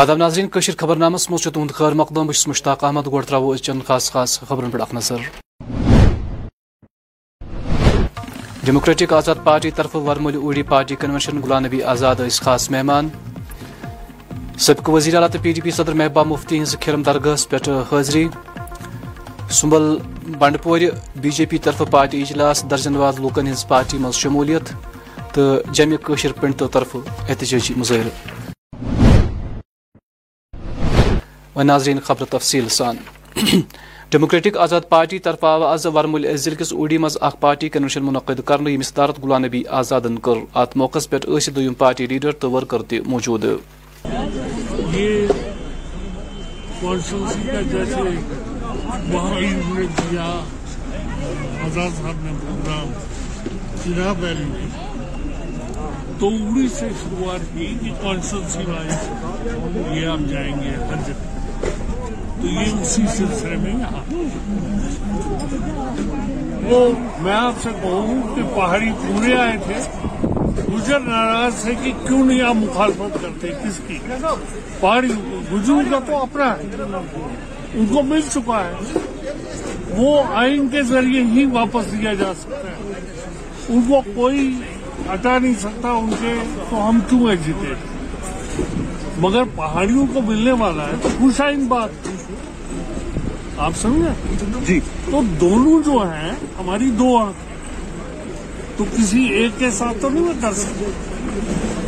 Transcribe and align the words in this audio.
آداب 0.00 0.18
ناظرین، 0.18 0.46
کشیر 0.48 0.74
خبر 0.78 0.96
نامس 0.96 1.28
مز 1.30 1.42
تہد 1.44 1.70
خیر 1.74 1.94
مقدم 2.00 2.26
بس 2.26 2.46
مشتاق 2.48 2.84
احمد 2.84 3.06
گوڑ 3.06 3.22
ترو 3.24 3.56
چند 3.56 3.80
خاص 3.86 4.10
خاص 4.12 4.38
خبرن 4.48 4.70
پہ 4.70 4.78
نظر 4.94 5.20
ڈیموکریٹک 8.64 9.12
آزاد 9.12 9.42
پارٹی 9.44 9.70
طرف 9.76 9.96
ورمول 9.96 10.36
اوڑی 10.36 10.62
پارٹی 10.70 10.94
کنونشن 11.00 11.40
غلام 11.44 11.64
نبی 11.64 11.82
آزاد 11.92 12.20
اس 12.26 12.40
خاص 12.40 12.70
مہمان. 12.70 13.08
سبق 14.66 14.88
وزیر 14.88 15.14
اعلیٰ 15.14 15.30
تو 15.32 15.38
پی 15.42 15.52
ڈی 15.52 15.60
پی 15.60 15.70
صدر 15.70 15.92
محبوبہ 15.92 16.28
مفتی 16.30 16.62
ہز 16.62 16.76
کھرم 16.80 17.02
درگاہس 17.02 17.48
پہ 17.50 17.56
حاضری. 17.92 18.26
سنبل 19.60 19.96
بنڈپور 20.38 20.80
بی 21.20 21.30
جے 21.30 21.46
پی 21.50 21.58
طرف 21.64 21.82
پارٹی 21.90 22.22
اجلاس 22.22 22.64
درجن 22.70 22.96
واد 22.96 23.20
لوکن 23.20 23.52
ہز 23.52 23.66
پارٹی 23.68 23.98
مز 23.98 24.14
شمولیت. 24.24 24.72
تو 25.34 25.42
جمع 25.72 25.96
قشر 26.06 26.32
پنڈتو 26.40 26.68
طرف 26.74 26.96
احتجاجی 26.96 27.74
مظاہرہ. 27.76 28.39
و 31.56 31.62
ناظرین، 31.62 31.98
خبر 32.04 32.24
تفصیل 32.30 32.68
سان۔ 32.68 32.96
ڈیموکریٹک 34.10 34.56
آزاد 34.58 34.80
پارٹی 34.88 35.18
طرف 35.18 35.44
آو 35.44 35.62
آز 35.64 35.86
ورمل 35.86 36.36
ضلع 36.36 36.54
کس 36.54 36.72
اوڑی 36.72 36.98
مز 36.98 37.16
اخ 37.20 37.34
پارٹی 37.40 37.68
کنونشن 37.68 38.02
منعقد 38.04 38.40
کرنے 38.44 38.70
یمس 38.70 38.88
صدارت 38.88 39.18
غلام 39.22 39.44
نبی 39.44 39.62
آزادن 39.80 40.18
کر۔ 40.18 40.38
ات 40.54 40.76
موقع 40.76 40.98
پہ 41.10 41.16
دویم 41.56 41.74
پارٹی 41.78 42.06
لیڈر 42.06 42.32
تو 42.40 42.50
ورکر 42.50 42.82
تہ 42.82 42.96
موجود 43.06 43.44
آزاد 51.64 51.90
صاحب 51.96 52.24
نے 52.24 52.32
پروگرام 52.40 52.92
چناب 53.84 54.22
ویلی 54.22 54.44
میں 54.44 54.68
تو 56.20 56.28
اڑی 56.28 56.68
سے 56.68 56.88
شروعات 57.02 57.52
کی 57.52 57.74
کہ 57.82 57.90
کانسٹیٹنسی 58.02 58.64
وائز 58.66 59.98
یہ 59.98 60.06
آپ 60.06 60.28
جائیں 60.30 60.54
گے۔ 60.60 60.70
ہر 60.70 60.96
جگہ 61.06 61.39
تو 62.40 62.46
یہ 62.46 62.80
اسی 62.82 63.02
سلسلے 63.16 63.56
میں 63.56 63.72
یہاں۔ 63.72 64.14
وہ 66.62 66.90
میں 67.20 67.32
آپ 67.32 67.52
سے 67.62 67.68
کہوں 67.82 68.36
کہ 68.36 68.42
پہاڑی 68.54 68.90
پورے 69.08 69.36
آئے 69.36 69.56
تھے۔ 69.64 69.74
گجر 70.74 71.00
ناراض 71.00 71.62
تھے 71.62 71.74
کہ 71.82 71.92
کیوں 72.06 72.26
نہیں 72.26 72.42
آپ 72.42 72.54
مخالفت 72.54 73.22
کرتے 73.22 73.48
کس 73.48 73.80
کی؟ 73.86 73.98
پہاڑی 74.80 75.08
گجروں 75.52 75.82
کا 75.90 75.98
تو 76.06 76.16
اپنا 76.16 76.54
ہے۔ 76.54 76.66
ان 77.74 77.86
کو 77.86 78.02
مل 78.02 78.20
چکا 78.32 78.64
ہے۔ 78.64 78.98
وہ 79.96 80.22
آئین 80.34 80.68
کے 80.68 80.82
ذریعے 80.82 81.22
ہی 81.22 81.44
واپس 81.44 81.92
دیا 81.92 82.14
جا 82.14 82.32
سکتا 82.40 82.56
ہے۔ 82.56 82.92
ان 83.68 83.80
کو 83.88 84.00
کوئی 84.14 84.54
ہٹا 85.14 85.38
نہیں 85.38 85.54
سکتا 85.60 85.90
ان 85.90 86.10
کے 86.20 86.34
تو 86.70 86.88
ہم 86.88 86.98
کیوں 87.08 87.30
ایجیتے 87.30 87.74
مگر 89.18 89.42
پہاڑیوں 89.56 90.06
کو 90.14 90.20
ملنے 90.22 90.52
والا 90.52 90.84
ہے۔ 90.84 90.92
تو 91.02 91.08
خوش 91.18 91.40
آئین 91.40 91.66
بات۔ 91.66 92.09
آپ 93.60 93.72
سمجھے 93.76 94.34
جی۔ 94.66 94.80
تو 95.10 95.20
دونوں 95.40 95.82
جو 95.82 96.10
ہیں 96.10 96.32
ہماری 96.58 96.90
دو 96.90 97.16
آنکھ 97.18 97.36
تو 98.76 98.84
کسی 98.96 99.24
ایک 99.24 99.50
کے 99.58 99.70
ساتھ 99.70 99.98
تو 100.00 100.08
نہیں 100.08 100.24
میں 100.24 100.32
کر 100.40 100.52
سکتا۔ 100.52 100.90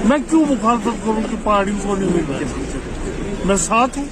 میں 0.04 0.18
کیوں 0.30 0.44
مخالفت 0.48 1.04
کروں 1.04 1.22
کہ 1.30 1.36
پہاڑیوں 1.44 1.76
کو 1.82 1.96
نہیں 1.96 2.10
مل 2.14 2.22
رہا 2.28 2.38
میں 3.44 3.56
ساتھ 3.56 3.98
ہوں۔ 3.98 4.04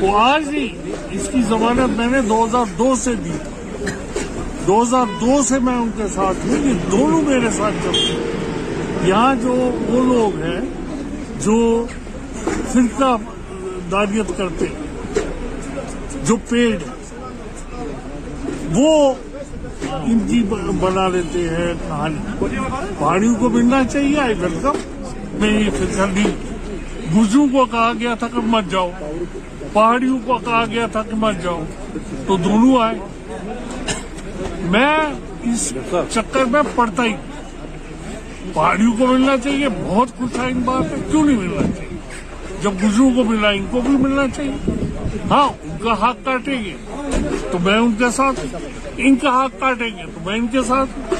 تو 0.00 0.16
آج 0.16 0.48
ہی 0.52 0.68
اس 1.10 1.28
کی 1.32 1.42
ضمانت 1.42 1.98
میں 1.98 2.06
نے 2.06 2.20
دو 2.20 2.44
ہزار 2.44 2.64
دو 2.78 2.94
سے 2.98 3.14
دی۔ 3.14 3.32
دو 4.66 4.82
ہزار 4.82 5.06
دو 5.20 5.42
سے 5.42 5.58
میں 5.58 5.74
ان 5.74 5.90
کے 5.96 6.08
ساتھ 6.14 6.46
ہوں 6.46 6.66
یہ 6.66 6.72
دونوں 6.90 7.22
میرے 7.22 7.50
ساتھ 7.50 7.74
چلتے 7.84 7.98
ہیں 7.98 9.08
یہاں 9.08 9.34
جو 9.34 9.52
وہ 9.88 10.14
لوگ 10.14 10.42
ہیں 10.42 10.60
جو 11.40 11.86
فرقہ 12.72 13.16
داریت 13.90 14.38
کرتے 14.38 14.66
ہیں۔ 14.66 14.83
جو 16.26 16.36
پیڑ 16.36 16.78
وہ 18.74 19.14
ان 19.90 20.18
کی 20.18 20.42
بنا 20.80 21.08
لیتے 21.08 21.48
ہیں 21.48 21.74
کہانی۔ 21.88 22.46
پہاڑیوں 22.98 23.34
کو 23.34 23.48
ملنا 23.48 23.84
چاہیے 23.84 24.18
آئی 24.18 24.34
ویلکم 24.40 24.76
میں 25.32 25.60
یہ 25.60 25.70
فکر 25.70 26.06
نہیں۔ 26.06 26.30
گزروں 27.16 27.46
کو 27.52 27.64
کہا 27.64 27.92
گیا 28.00 28.14
تھا 28.14 28.28
کہ 28.28 28.40
مت 28.46 28.70
جاؤ۔ 28.70 28.90
پہاڑیوں 29.72 30.18
کو 30.24 30.38
کہا 30.38 30.64
گیا 30.70 30.86
تھا 30.86 31.02
کہ 31.02 31.16
مت 31.16 31.42
جاؤ۔ 31.42 31.64
تو 32.26 32.36
دونوں 32.36 32.82
آئے۔ 32.82 32.98
میں 34.62 34.98
اس 35.42 35.72
چکر 36.10 36.44
میں 36.44 36.62
پڑتا 36.74 37.04
ہی۔ 37.04 37.14
پہاڑیوں 38.52 38.92
کو 38.98 39.06
ملنا 39.06 39.36
چاہیے۔ 39.44 39.68
بہت 39.68 40.08
خوش 40.18 40.38
آئین 40.38 40.60
بات 40.60 40.82
ہے۔ 40.82 40.96
کیوں 41.10 41.24
نہیں 41.24 41.36
ملنا 41.36 41.62
چاہیے؟ 41.76 41.96
جب 42.62 42.70
گزروں 42.84 43.10
کو 43.14 43.24
ملا، 43.24 43.48
ان 43.50 43.66
کو 43.70 43.80
بھی 43.80 43.96
ملنا 43.96 44.22
چاہیے۔ 44.36 44.83
ہاں 45.30 45.48
ان 45.62 45.76
کا 45.82 45.92
حق 45.92 46.24
کاٹیں 46.24 46.64
گے۔ 46.64 46.74
تو 47.50 47.58
میں 47.58 47.78
ان 47.78 47.92
کے 47.98 48.10
ساتھ، 48.12 48.56
ان 48.96 49.16
کا 49.16 49.44
حق 49.44 49.60
کاٹیں 49.60 49.90
گے۔ 49.96 50.02
تو 50.14 50.20
میں 50.24 50.36
ان 50.38 50.46
کے 50.46 50.58
ساتھ۔ 50.66 51.14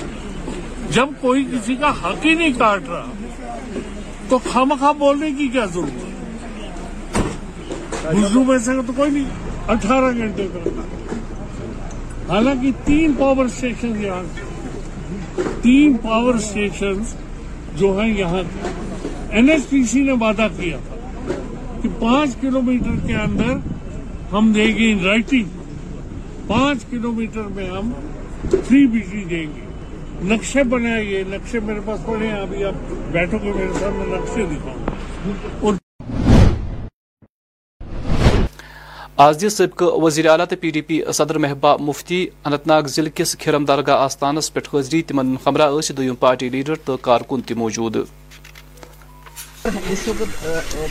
جب 0.91 1.09
کوئی 1.21 1.45
کسی 1.45 1.77
کا 1.77 1.91
حق 1.91 2.27
ہی 2.27 2.35
نہیں 2.35 2.53
کاٹ 2.59 2.81
رہا، 2.89 3.05
تو 4.29 4.39
خامخواہ 4.53 4.93
بولنے 4.93 5.31
کی 5.31 5.49
کیا 5.49 5.65
ضرورت 5.65 5.91
ہے؟ 5.91 6.15
گزروں 8.23 8.45
میں 8.45 8.59
سے 8.59 8.73
تو 8.87 8.93
کوئی 8.97 9.11
نہیں، 9.11 9.25
اٹھارہ 9.69 10.17
گھنٹے 10.17 10.49
کا۔ 10.55 10.71
حالانکہ 12.29 12.71
تین 12.85 13.13
پاور 13.19 13.45
اسٹیشن 13.45 14.05
یہاں 14.05 14.23
تین 15.63 15.97
پاور 15.97 16.35
اسٹیشن 16.35 16.93
جو 17.77 18.01
ہیں 18.01 18.19
یہاں 18.19 18.43
این 19.31 19.51
ایس 19.51 19.69
پی 19.69 19.85
سی 19.85 20.03
نے 20.03 20.13
وعدہ 20.13 20.49
کیا 20.61 20.77
تھا 20.89 20.95
کہ 21.83 21.89
پانچ 22.01 22.31
کلومیٹر 22.41 23.07
کے 23.07 23.15
اندر 23.15 23.74
ہم 24.33 24.53
دیں 24.53 24.67
گے 24.79 24.91
ان 24.93 25.05
رائٹنگ۔ 25.05 25.49
پانچ 26.47 26.85
کلومیٹر 26.91 27.43
میں 27.55 27.69
ہم 27.71 27.93
فری 28.51 28.87
بجلی 28.87 29.25
دیں 29.25 29.47
گے۔ 29.55 29.63
نقشے 30.35 30.63
بنائیے 30.63 31.23
نقشے 31.29 31.61
میرے 31.61 31.81
پاس 31.85 32.01
پڑے 32.07 32.27
ہیں۔ 32.27 32.41
ابھی 32.41 32.65
آپ 32.65 32.93
بیٹھو 33.13 33.39
گے 33.43 33.53
میرے 33.53 33.73
ساتھ 33.79 33.95
میں 33.95 34.07
نقشے 34.07 34.45
دکھاؤں 34.47 35.33
اور 35.61 35.75
آز 39.17 39.43
دس 39.43 39.53
سبق 39.53 39.83
وزیر 40.03 40.27
اعلیٰ 40.29 40.47
تو 40.51 40.57
پی 40.61 40.71
ڈی 40.71 40.81
پی 40.81 41.01
صدر 41.15 41.39
محبوبہ 41.39 41.77
مفتی 41.81 42.27
اننت 42.45 42.67
ناگ 42.67 42.83
ضلع 42.83 43.11
کس 43.15 43.37
کھرم 43.39 43.65
درگاہ 43.65 43.99
آستانس 43.99 44.53
پہ 44.55 44.61
حاضری 44.73 45.03
تمن 45.03 45.35
ہمراہ 45.47 45.93
دویم 45.97 46.15
پارٹی 46.15 46.49
لیڈر 46.49 46.75
تو 46.85 46.97
کارکن 46.97 47.41
تہ 47.41 47.55
موجود۔ 47.57 47.97
وقت 49.67 50.47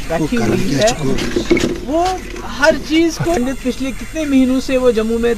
بیٹھی 0.07 0.37
ہوئی 0.37 0.75
ہے۔ 0.75 0.87
وہ 1.85 2.05
ہر 2.59 2.73
چیز 2.89 3.17
کو 3.25 3.33
پچھلے 3.63 3.91
کتنے 3.91 4.25
مہینوں 4.25 4.61
سے 4.61 4.77
وہ 4.77 4.91
جموں 4.91 5.19
میں 5.19 5.33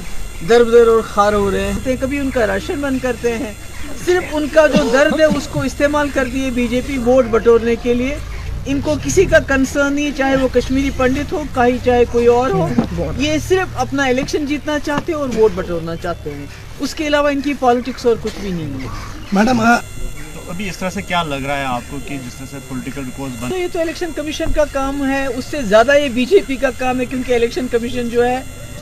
در 0.50 0.64
بدر 0.64 0.88
اور 0.88 1.02
خار 1.02 1.34
ہو 1.34 1.52
رہے 1.52 1.72
ہیں۔ 1.72 1.96
کبھی 2.02 2.20
ان 2.20 2.30
کا 2.30 2.48
راشن 2.48 2.82
بند 2.82 2.98
کرتے 3.02 3.38
ہیں۔ 3.38 3.54
صرف 4.06 4.24
ان 4.32 4.48
کا 4.54 4.68
جو 4.68 4.90
درد 4.94 5.20
ہے 5.20 5.26
اس 5.26 5.48
کو 5.52 5.62
استعمال 5.62 6.10
کر 6.14 6.26
دیے 6.34 6.50
بی 6.52 6.68
جے 6.68 6.82
پی 6.88 6.98
ووٹ 6.98 7.26
بٹورنے 7.26 7.76
کے 7.76 7.94
لیے۔ 7.94 8.18
ان 8.66 8.82
کو 8.82 8.96
کسی 9.04 9.26
کا 9.26 9.40
کنسرن 9.40 9.94
نہیں 9.94 10.12
چاہے 10.18 10.36
وہ 10.36 10.48
کشمیری 10.54 10.90
پنڈت 10.98 11.34
ہو 11.34 11.44
کہیں 11.56 11.86
چاہے 11.86 12.04
کوئی 12.12 12.26
اور 12.26 12.50
ہو۔ 12.50 12.68
یہ 13.18 13.38
صرف 13.48 13.68
اپنا 13.76 14.06
الیکشن 14.06 14.46
جیتنا 14.46 14.80
چاہتے 14.80 15.12
ہیں 15.12 15.20
اور 15.20 15.30
ووٹ 15.36 15.52
بٹورنا 15.56 15.96
چاہتے 15.96 16.34
ہیں۔ 16.34 16.46
اس 16.80 16.96
کے 16.96 17.08
علاوہ 17.08 17.30
ان 17.30 17.42
کی 17.42 17.54
پالیٹکس 17.60 18.06
اور 18.06 18.16
کچھ 18.22 18.40
بھی 18.42 18.50
نہیں 18.50 18.84
ہے۔ 18.84 18.88
میڈم 19.32 19.62
ابھی 20.50 20.68
اس 20.70 20.78
طرح 20.78 20.90
سے 20.90 21.02
کیا 21.02 21.22
لگ 21.24 21.46
رہا 21.46 21.58
ہے 21.58 21.64
آپ 21.66 21.82
کو 21.90 21.98
کہ 22.08 22.18
جس 22.26 22.36
طرح 22.36 22.46
سے 22.52 22.58
پولیٹیکل 22.68 23.06
ریکارڈ 23.06 23.42
بن 23.42 23.58
یہ 23.58 23.68
تو 23.74 23.80
الیکشن 23.80 24.12
کمیشن 24.16 24.52
کا 24.56 24.64
کام 24.72 25.04
ہے، 25.10 25.26
اس 25.26 25.46
سے 25.46 25.62
زیادہ 25.70 25.98
یہ 25.98 26.10
بی 26.14 26.26
جے 26.26 26.40
پی 26.48 26.56
کا 26.56 26.70
کام 26.78 27.00
ہے 27.00 27.06
کیونکہ 27.06 27.34
الیکشن 27.36 27.68
کمیشن 27.72 28.10
جو 28.10 28.26
ہے 28.26 28.40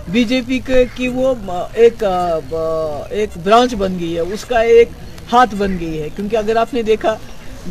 بی 0.07 0.23
جے 0.29 0.41
پی 0.47 0.59
کی 0.95 1.07
وہ 1.07 1.33
ایک 1.73 2.03
ایک 2.03 3.37
برانچ 3.43 3.73
بن 3.75 3.97
گئی 3.99 4.15
ہے، 4.15 4.21
اس 4.33 4.45
کا 4.45 4.59
ایک 4.73 4.89
ہاتھ 5.31 5.55
بن 5.55 5.77
گئی 5.79 6.01
ہے۔ 6.01 6.09
کیونکہ 6.15 6.37
اگر 6.37 6.55
آپ 6.55 6.73
نے 6.73 6.81
دیکھا 6.83 7.15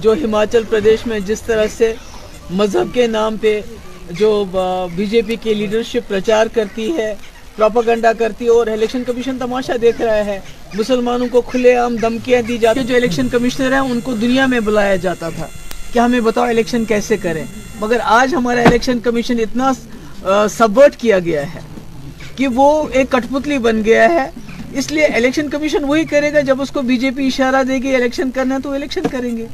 جو 0.02 0.12
ہماچل 0.24 0.62
پردیش 0.70 1.06
میں 1.06 1.18
جس 1.26 1.42
طرح 1.42 1.66
سے 1.76 1.92
مذہب 2.50 2.94
کے 2.94 3.06
نام 3.06 3.36
پہ 3.40 3.60
جو 4.18 4.30
بی 4.94 5.06
جے 5.06 5.20
پی 5.26 5.36
کی 5.42 5.54
لیڈرشپ 5.54 6.08
پرچار 6.08 6.46
کرتی 6.54 6.90
ہے 6.96 7.14
پروپاگنڈا 7.56 8.12
کرتی 8.12 8.44
ہے 8.44 8.50
اور 8.50 8.66
الیکشن 8.66 9.04
کمیشن 9.04 9.38
تماشا 9.38 9.72
دیکھ 9.82 10.00
رہا 10.02 10.24
ہے۔ 10.24 10.40
مسلمانوں 10.74 11.26
کو 11.30 11.40
کھلے 11.40 11.74
عام 11.76 11.96
دھمکیاں 11.96 12.42
دی 12.42 12.58
جاتی 12.58 12.84
جو 12.84 12.96
الیکشن 12.96 13.28
کمشنر 13.28 13.72
ہیں، 13.72 13.80
ان 13.80 14.00
کو 14.00 14.12
دنیا 14.12 14.46
میں 14.46 14.60
بلایا 14.60 14.96
جاتا 14.96 15.28
تھا۔ 15.28 15.46
کہ 15.92 15.98
ہمیں 15.98 16.20
بتاؤ 16.20 16.44
الیکشن 16.44 16.84
کیسے 16.84 17.16
کریں۔ 17.16 17.44
مگر 17.80 17.96
آج 18.02 18.34
ہمارا 18.34 18.60
الیکشن 18.60 18.98
کمیشن 19.00 19.40
اتنا 19.40 19.72
سبورٹ 20.48 20.96
کیا 20.96 21.18
گیا 21.18 21.54
ہے 21.54 21.60
کہ 22.36 22.48
وہ 22.48 22.88
ایک 22.92 23.10
کٹ 23.10 23.32
پتلی 23.32 23.58
بن 23.58 23.84
گیا 23.84 24.08
ہے۔ 24.08 24.30
اس 24.72 24.92
لیے 24.92 25.04
الیکشن 25.04 25.48
کمیشن 25.48 25.84
وہی 25.84 26.04
کرے 26.04 26.32
گا۔ 26.32 26.40
جب 26.40 26.62
اس 26.62 26.70
کو 26.70 26.82
بی 26.82 26.96
جے 26.96 27.10
پی 27.10 27.26
اشارہ 27.26 27.62
دے 27.62 27.74
گی 27.74 27.94
الیکشن 27.94 28.30
کرنا 28.30 28.58
تو 28.62 28.72
الیکشن 28.72 29.02
کریں 29.10 29.36
گے۔ 29.36 29.46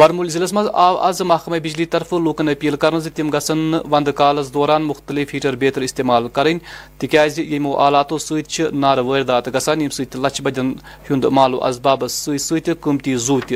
ورمول 0.00 0.28
ضلع 0.28 0.46
مز 0.52 0.66
آو 0.74 0.96
آز 0.98 1.20
محکمہ 1.22 1.56
بجلی 1.56 1.84
طرف 1.86 2.12
لوکن 2.24 2.48
اپیل 2.48 2.76
کرن 2.76 3.00
تم 3.14 3.30
گھن 3.30 3.74
وند 3.90 4.08
کالس 4.16 4.52
دوران 4.54 4.82
مختلف 4.82 5.34
ہیٹر 5.34 5.54
بیتر 5.54 5.80
استعمال 5.80 6.28
کریں 6.34 6.58
تکیاز 6.98 7.38
یمو 7.38 7.72
آلاتو 7.76 8.18
ست 8.18 8.60
نار 8.74 8.98
واردات 9.00 9.48
گژھان 9.54 9.80
یم 9.80 9.90
سۭتۍ 9.90 10.18
لچھ 10.18 10.42
بدین 10.42 10.72
ہند 11.10 11.24
مال 11.32 11.54
و 11.54 11.60
ست 11.70 12.40
ست 12.40 12.70
قۭمتی 12.80 13.16
زو 13.18 13.38
تہ 13.48 13.54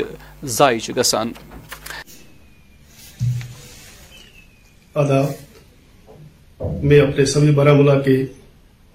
ضائع 0.49 0.91
گژھان 0.97 1.31
آداب 4.95 5.27
میں 6.83 6.99
اپنے 7.01 7.25
سبھی 7.25 7.51
بارامولہ 7.55 7.99
کے 8.05 8.23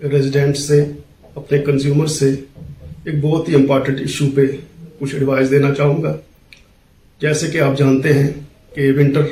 ریزیڈنٹ 0.00 0.56
سے 0.58 0.84
اپنے 1.36 1.58
کنزیومر 1.64 2.06
سے 2.18 2.34
ایک 3.04 3.22
بہت 3.22 3.48
ہی 3.48 3.54
امپارٹنٹ 3.54 4.00
ایشو 4.00 4.30
پہ 4.34 4.46
کچھ 5.00 5.14
ایڈوائز 5.14 5.50
دینا 5.50 5.74
چاہوں 5.74 6.02
گا 6.02 6.16
جیسے 7.20 7.46
کہ 7.46 7.58
آپ 7.58 7.78
جانتے 7.78 8.12
ہیں 8.12 8.28
کہ 8.74 8.92
ونٹر 8.96 9.22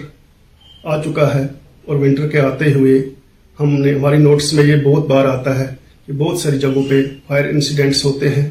آ 0.84 1.02
چکا 1.02 1.34
ہے 1.34 1.46
اور 1.84 1.96
ونٹر 1.96 2.28
کے 2.28 2.40
آتے 2.40 2.72
ہوئے 2.72 3.08
ہم 3.60 3.72
نے 3.72 3.94
ہماری 3.94 4.16
نوٹس 4.16 4.52
میں 4.52 4.64
یہ 4.64 4.76
بہت 4.76 5.06
بار 5.06 5.24
آتا 5.24 5.58
ہے 5.58 5.74
کہ 6.06 6.12
بہت 6.12 6.38
ساری 6.38 6.58
جگہوں 6.58 6.82
پہ 6.90 7.02
فائر 7.26 7.44
انسیڈنٹس 7.44 8.04
ہوتے 8.04 8.28
ہیں 8.28 8.50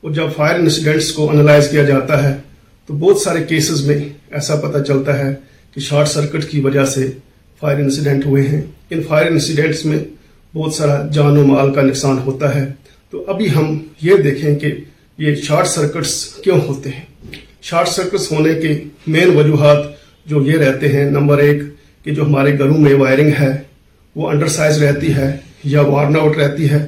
اور 0.00 0.10
جب 0.10 0.24
فائر 0.36 0.54
انسیڈنٹس 0.54 1.12
کو 1.12 1.30
انالائز 1.30 1.68
کیا 1.70 1.82
جاتا 1.82 2.22
ہے 2.22 2.36
تو 2.86 2.94
بہت 2.94 3.18
سارے 3.18 3.44
کیسز 3.44 3.86
میں 3.86 3.96
ایسا 4.30 4.56
پتہ 4.56 4.82
چلتا 4.82 5.18
ہے 5.18 5.34
کہ 5.74 5.80
شارٹ 5.80 6.08
سرکٹ 6.08 6.44
کی 6.44 6.60
وجہ 6.60 6.84
سے 6.84 7.10
فائر 7.60 7.76
انسیڈنٹ 7.76 8.26
ہوئے 8.26 8.46
ہیں۔ 8.48 8.60
ان 8.90 9.02
فائر 9.02 9.26
انسیڈنٹس 9.26 9.84
میں 9.84 9.98
بہت 10.54 10.74
سارا 10.74 11.06
جان 11.12 11.36
و 11.36 11.46
مال 11.46 11.74
کا 11.74 11.82
نقصان 11.82 12.18
ہوتا 12.18 12.54
ہے۔ 12.54 12.72
تو 13.10 13.24
ابھی 13.28 13.54
ہم 13.54 13.78
یہ 14.02 14.16
دیکھیں 14.16 14.58
کہ 14.58 14.72
یہ 15.18 15.34
شارٹ 15.34 15.66
سرکٹس 15.66 16.24
کیوں 16.24 16.60
ہوتے 16.68 16.90
ہیں۔ 16.90 17.04
شارٹ 17.62 17.88
سرکٹس 17.88 18.32
ہونے 18.32 18.54
کے 18.54 18.84
مین 19.06 19.36
وجوہات 19.36 19.78
جو 20.26 20.42
یہ 20.46 20.58
رہتے 20.58 20.88
ہیں، 20.88 21.10
نمبر 21.10 21.38
ایک 21.38 21.62
کہ 22.04 22.10
جو 22.10 22.24
ہمارے 22.24 22.58
گھروں 22.58 22.78
میں 22.78 22.94
وائرنگ 22.94 23.30
ہے، 23.40 23.50
وہ 24.16 24.30
انڈر 24.30 24.46
سائز 24.46 24.82
رہتی 24.82 25.14
ہے 25.14 25.36
یا 25.64 25.80
وارن 25.80 26.16
آؤٹ 26.16 26.36
رہتی 26.36 26.70
ہے۔ 26.70 26.86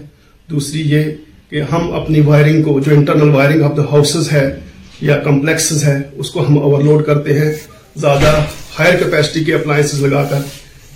دوسری 0.50 0.80
یہ 0.80 1.04
کہ 1.50 1.62
ہم 1.72 1.92
اپنی 1.92 2.20
وائرنگ 2.20 2.62
کو، 2.62 2.80
جو 2.80 2.94
internal 2.94 3.28
wiring 3.28 3.62
of 3.62 3.76
the 3.76 3.82
houses 3.82 4.32
ہے 4.32 4.58
یا 5.00 5.16
کمپلیکسز 5.16 5.84
ہے 5.84 6.02
اس 6.12 6.30
کو 6.30 6.46
ہم 6.46 6.58
اوور 6.58 6.82
لوڈ 6.82 7.04
کرتے 7.04 7.38
ہیں۔ 7.38 7.52
زیادہ 7.96 8.32
ہائر 8.78 8.96
کیپیسٹی 8.96 9.44
کے 9.44 9.54
اپلائنسز 9.54 10.02
لگا 10.02 10.24
کر 10.24 10.38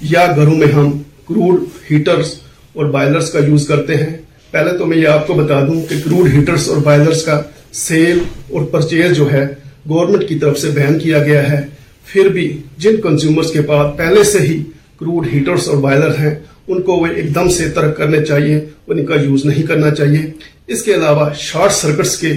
یا 0.01 0.27
گھروں 0.37 0.55
میں 0.55 0.67
ہم 0.67 0.91
کروڈ 1.29 1.65
ہیٹرز 1.91 2.35
اور 2.73 2.85
بائلرز 2.85 3.31
کا 3.31 3.39
یوز 3.39 3.69
کرتے 3.69 3.97
ہیں۔ 3.97 4.17
پہلے 4.51 4.79
تو 4.79 4.87
میں 4.87 4.97
یہ 4.97 5.09
آپ 5.09 5.27
کو 5.27 5.35
بتا 5.35 5.61
دوں 5.61 5.81
کہ 5.83 5.97
کروڈ 6.05 6.29
ہیٹرز 6.33 6.69
اور 6.69 6.77
بائلرز 6.77 7.25
کا 7.25 7.43
سیل 7.73 8.19
اور 8.51 8.63
پرچیز 8.63 9.17
جو 9.17 9.33
ہے 9.33 9.47
گورنمنٹ 9.85 10.29
کی 10.29 10.39
طرف 10.39 10.59
سے 10.59 10.71
بین 10.71 10.99
کیا 10.99 11.19
گیا 11.19 11.51
ہے۔ 11.51 11.61
پھر 12.07 12.29
بھی 12.29 12.47
جن 12.79 13.01
کنزیومرز 13.01 13.51
کے 13.53 13.63
پاس 13.63 13.97
پہلے 13.99 14.23
سے 14.25 14.39
ہی 14.39 14.63
کروڈ 15.01 15.27
ہیٹرز 15.33 15.69
اور 15.69 15.77
بائلر 15.77 16.19
ہیں، 16.19 16.35
ان 16.69 16.81
کو 16.83 16.97
وہ 16.97 17.07
ایک 17.07 17.35
دم 17.35 17.49
سے 17.49 17.69
ترک 17.69 17.97
کرنے 17.97 18.25
چاہیے، 18.25 18.59
ان 18.87 19.05
کا 19.07 19.15
یوز 19.15 19.45
نہیں 19.45 19.63
کرنا 19.63 19.91
چاہیے۔ 19.91 20.21
اس 20.67 20.83
کے 20.83 20.95
علاوہ 20.95 21.29
شارٹ 21.39 21.73
سرکٹس 21.73 22.17
کے 22.17 22.33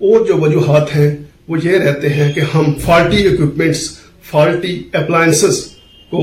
اور 0.00 0.26
جو 0.26 0.36
وجوہات 0.36 0.94
ہیں، 0.96 1.10
وہ 1.48 1.56
یہ 1.64 1.78
رہتے 1.78 2.08
ہیں 2.08 2.32
کہ 2.32 2.40
ہم 2.54 2.72
فالٹی 2.84 3.26
اکوپمنٹس 3.26 3.88
فالٹی 4.30 4.82
اپلائنسز 4.92 5.60
کو 6.10 6.22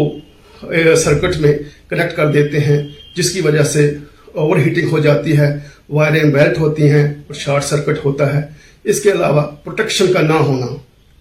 سرکٹ 0.97 1.37
میں 1.41 1.53
کنیکٹ 1.89 2.15
کر 2.15 2.31
دیتے 2.31 2.59
ہیں، 2.59 2.81
جس 3.15 3.31
کی 3.31 3.41
وجہ 3.41 3.63
سے 3.63 3.89
اوور 4.33 4.57
ہیٹنگ 4.57 4.89
ہو 4.91 4.99
جاتی 4.99 5.37
ہے، 5.37 5.49
وائریں 5.89 6.23
بیلٹ 6.23 6.59
ہوتی 6.59 6.89
ہیں 6.89 7.03
اور 7.03 7.33
شارٹ 7.35 7.63
سرکٹ 7.63 8.05
ہوتا 8.05 8.33
ہے۔ 8.33 8.41
اس 8.85 9.01
کے 9.01 9.11
علاوہ 9.11 9.41
پروٹیکشن 9.63 10.13
کا 10.13 10.21
نہ 10.21 10.33
ہونا۔ 10.33 10.65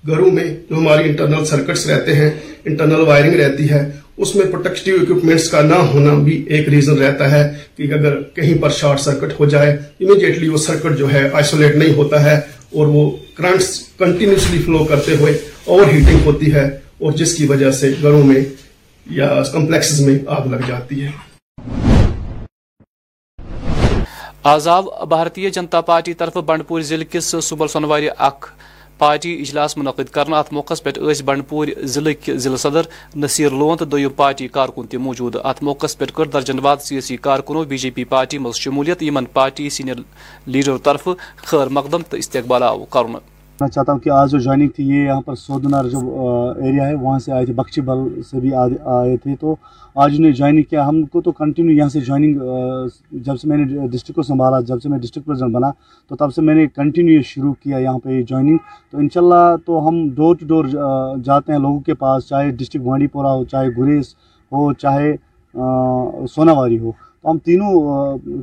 گھروں 0.04 0.30
میں 0.30 0.44
جو 0.70 0.76
ہماری 0.76 1.08
انٹرنل 1.08 1.44
سرکٹس 1.44 1.86
رہتے 1.86 2.14
ہیں 2.14 2.30
انٹرنل 2.64 3.00
وائرنگ 3.00 3.34
رہتی 3.34 3.70
ہے، 3.70 3.80
اس 4.16 4.34
میں 4.36 4.46
پروٹیکٹیو 4.50 4.96
اکوپمنٹس 5.02 5.48
کا 5.50 5.60
نہ 5.62 5.74
ہونا 5.92 6.14
بھی 6.14 6.42
ایک 6.46 6.68
ریزن 6.68 6.98
رہتا 6.98 7.30
ہے 7.30 7.42
کہ 7.76 7.92
اگر 7.92 8.20
کہیں 8.34 8.56
پر 8.62 8.70
شارٹ 8.70 9.00
سرکٹ 9.00 9.40
ہو 9.40 9.46
جائے 9.46 9.70
امیڈیٹلی 9.72 10.48
وہ 10.48 10.56
سرکٹ 10.56 10.98
جو 10.98 11.12
ہے 11.12 11.28
آئسولیٹ 11.32 11.76
نہیں 11.76 11.94
ہوتا 11.94 12.24
ہے 12.24 12.34
اور 12.34 12.86
وہ 12.86 13.10
کرنٹس 13.36 13.78
کنٹینیوسلی 13.98 14.62
فلو 14.62 14.84
کرتے 14.84 15.16
ہوئے 15.20 15.32
اوور 15.64 15.92
ہیٹنگ 15.92 16.24
ہوتی 16.24 16.52
ہے 16.54 16.64
اور 16.98 17.12
جس 17.12 17.34
کی 17.34 17.46
وجہ 17.46 17.70
سے 17.70 17.92
گھروں 18.02 18.22
میں 18.22 18.44
یا 19.06 19.42
کمپلیکسز 19.52 20.00
میں 20.00 20.18
آگ 20.26 20.46
لگ 20.46 20.68
جاتی 20.68 21.02
ہے۔ 21.04 21.10
آزاو 24.44 25.04
بھارتیہ 25.06 25.48
جنتا 25.48 25.80
پارٹی 25.80 26.12
طرف 26.14 26.36
بنڈپور 26.36 26.80
ضلع 26.80 27.04
کس 27.10 27.34
صبل 27.42 27.68
سونوار 27.68 28.02
اخ 28.18 28.46
پارٹی 28.98 29.34
اجلاس 29.40 29.76
منعقد 29.76 30.08
کرنا 30.12 30.38
ات 30.38 30.52
موقع 30.52 30.74
پہ 30.82 30.90
بنڈپور 31.24 31.66
ضلع 31.84 32.12
ضلع 32.28 32.56
صدر 32.56 32.86
نصیر 33.16 33.50
لون 33.50 33.76
تو 33.76 33.84
دم 33.84 34.08
پارٹی 34.16 34.48
کارکن 34.48 34.86
تہ 34.86 34.96
موجود۔ 34.96 35.36
ات 35.44 35.62
موقع 35.62 35.86
پہ 35.98 36.04
کر 36.14 36.28
درجن 36.32 36.58
واد 36.62 36.82
سیاسی 36.84 37.16
کارکنوں 37.16 37.64
بی 37.64 37.78
جے 37.78 37.90
پی 37.90 38.04
پارٹی 38.04 38.38
مز 38.38 38.56
شمولیت، 38.56 39.02
یمن 39.02 39.24
پارٹی 39.32 39.68
سینئر 39.70 40.00
لیڈر 40.46 40.76
طرف 40.84 41.08
خیر 41.46 41.68
مقدم 41.68 42.02
تو 42.10 42.16
استقبال 42.16 42.62
آو 42.62 42.84
کرنا 42.84 43.18
میں 43.62 43.68
چاہتا 43.68 43.92
ہوں 43.92 43.98
کہ 44.04 44.10
آج 44.10 44.30
جو 44.30 44.38
جوائننگ 44.38 44.68
تھی، 44.76 44.88
یہ 44.88 45.04
یہاں 45.04 45.20
پر 45.26 45.34
سودنار 45.38 45.84
جو 45.92 45.98
ایریا 46.56 46.88
ہے، 46.88 46.94
وہاں 46.94 47.18
سے 47.24 47.32
آئے 47.32 47.44
تھے، 47.46 47.52
بخشی 47.54 47.80
بل 47.80 47.98
سے 48.30 48.40
بھی 48.40 48.54
آئے 48.54 49.16
تھے۔ 49.22 49.34
تو 49.40 49.54
آج 50.02 50.14
انہیں 50.18 50.32
جوائننگ 50.32 50.62
کیا، 50.70 50.88
ہم 50.88 51.02
کو 51.12 51.20
تو 51.22 51.32
کنٹینیو 51.32 51.76
یہاں 51.76 51.88
سے 51.88 52.00
جوائننگ 52.00 52.38
جب 53.24 53.36
سے 53.40 53.48
میں 53.48 53.56
نے 53.56 53.86
ڈسٹرک 53.92 54.16
کو 54.16 54.22
سنبھالا، 54.22 54.60
جب 54.68 54.82
سے 54.82 54.88
میں 54.88 54.98
ڈسٹرک 54.98 55.24
پریزیڈنٹ 55.24 55.54
بنا، 55.54 55.70
تو 56.10 56.16
تب 56.16 56.34
سے 56.34 56.42
میں 56.42 56.54
نے 56.54 56.66
کنٹینیو 56.76 57.22
شروع 57.26 57.52
کیا 57.62 57.78
یہاں 57.78 57.98
پہ 58.04 58.22
جوائننگ 58.28 58.58
تو 58.90 58.98
انشاءاللہ 58.98 59.54
تو 59.66 59.86
ہم 59.88 60.08
ڈور 60.16 60.36
ٹو 60.40 60.46
ڈور 60.46 60.64
جاتے 61.24 61.52
ہیں 61.52 61.58
لوگوں 61.60 61.80
کے 61.86 61.94
پاس، 62.02 62.28
چاہے 62.28 62.50
ڈسٹرک 62.58 62.82
بانڈی 62.82 63.06
پورہ 63.14 63.26
ہو، 63.26 63.44
چاہے 63.52 63.68
گریز 63.78 64.14
ہو، 64.52 64.72
چاہے 64.82 65.14
سوناواری 66.34 66.78
ہو۔ 66.78 66.90
تو 67.22 67.30
ہم 67.30 67.38
تینوں 67.46 67.72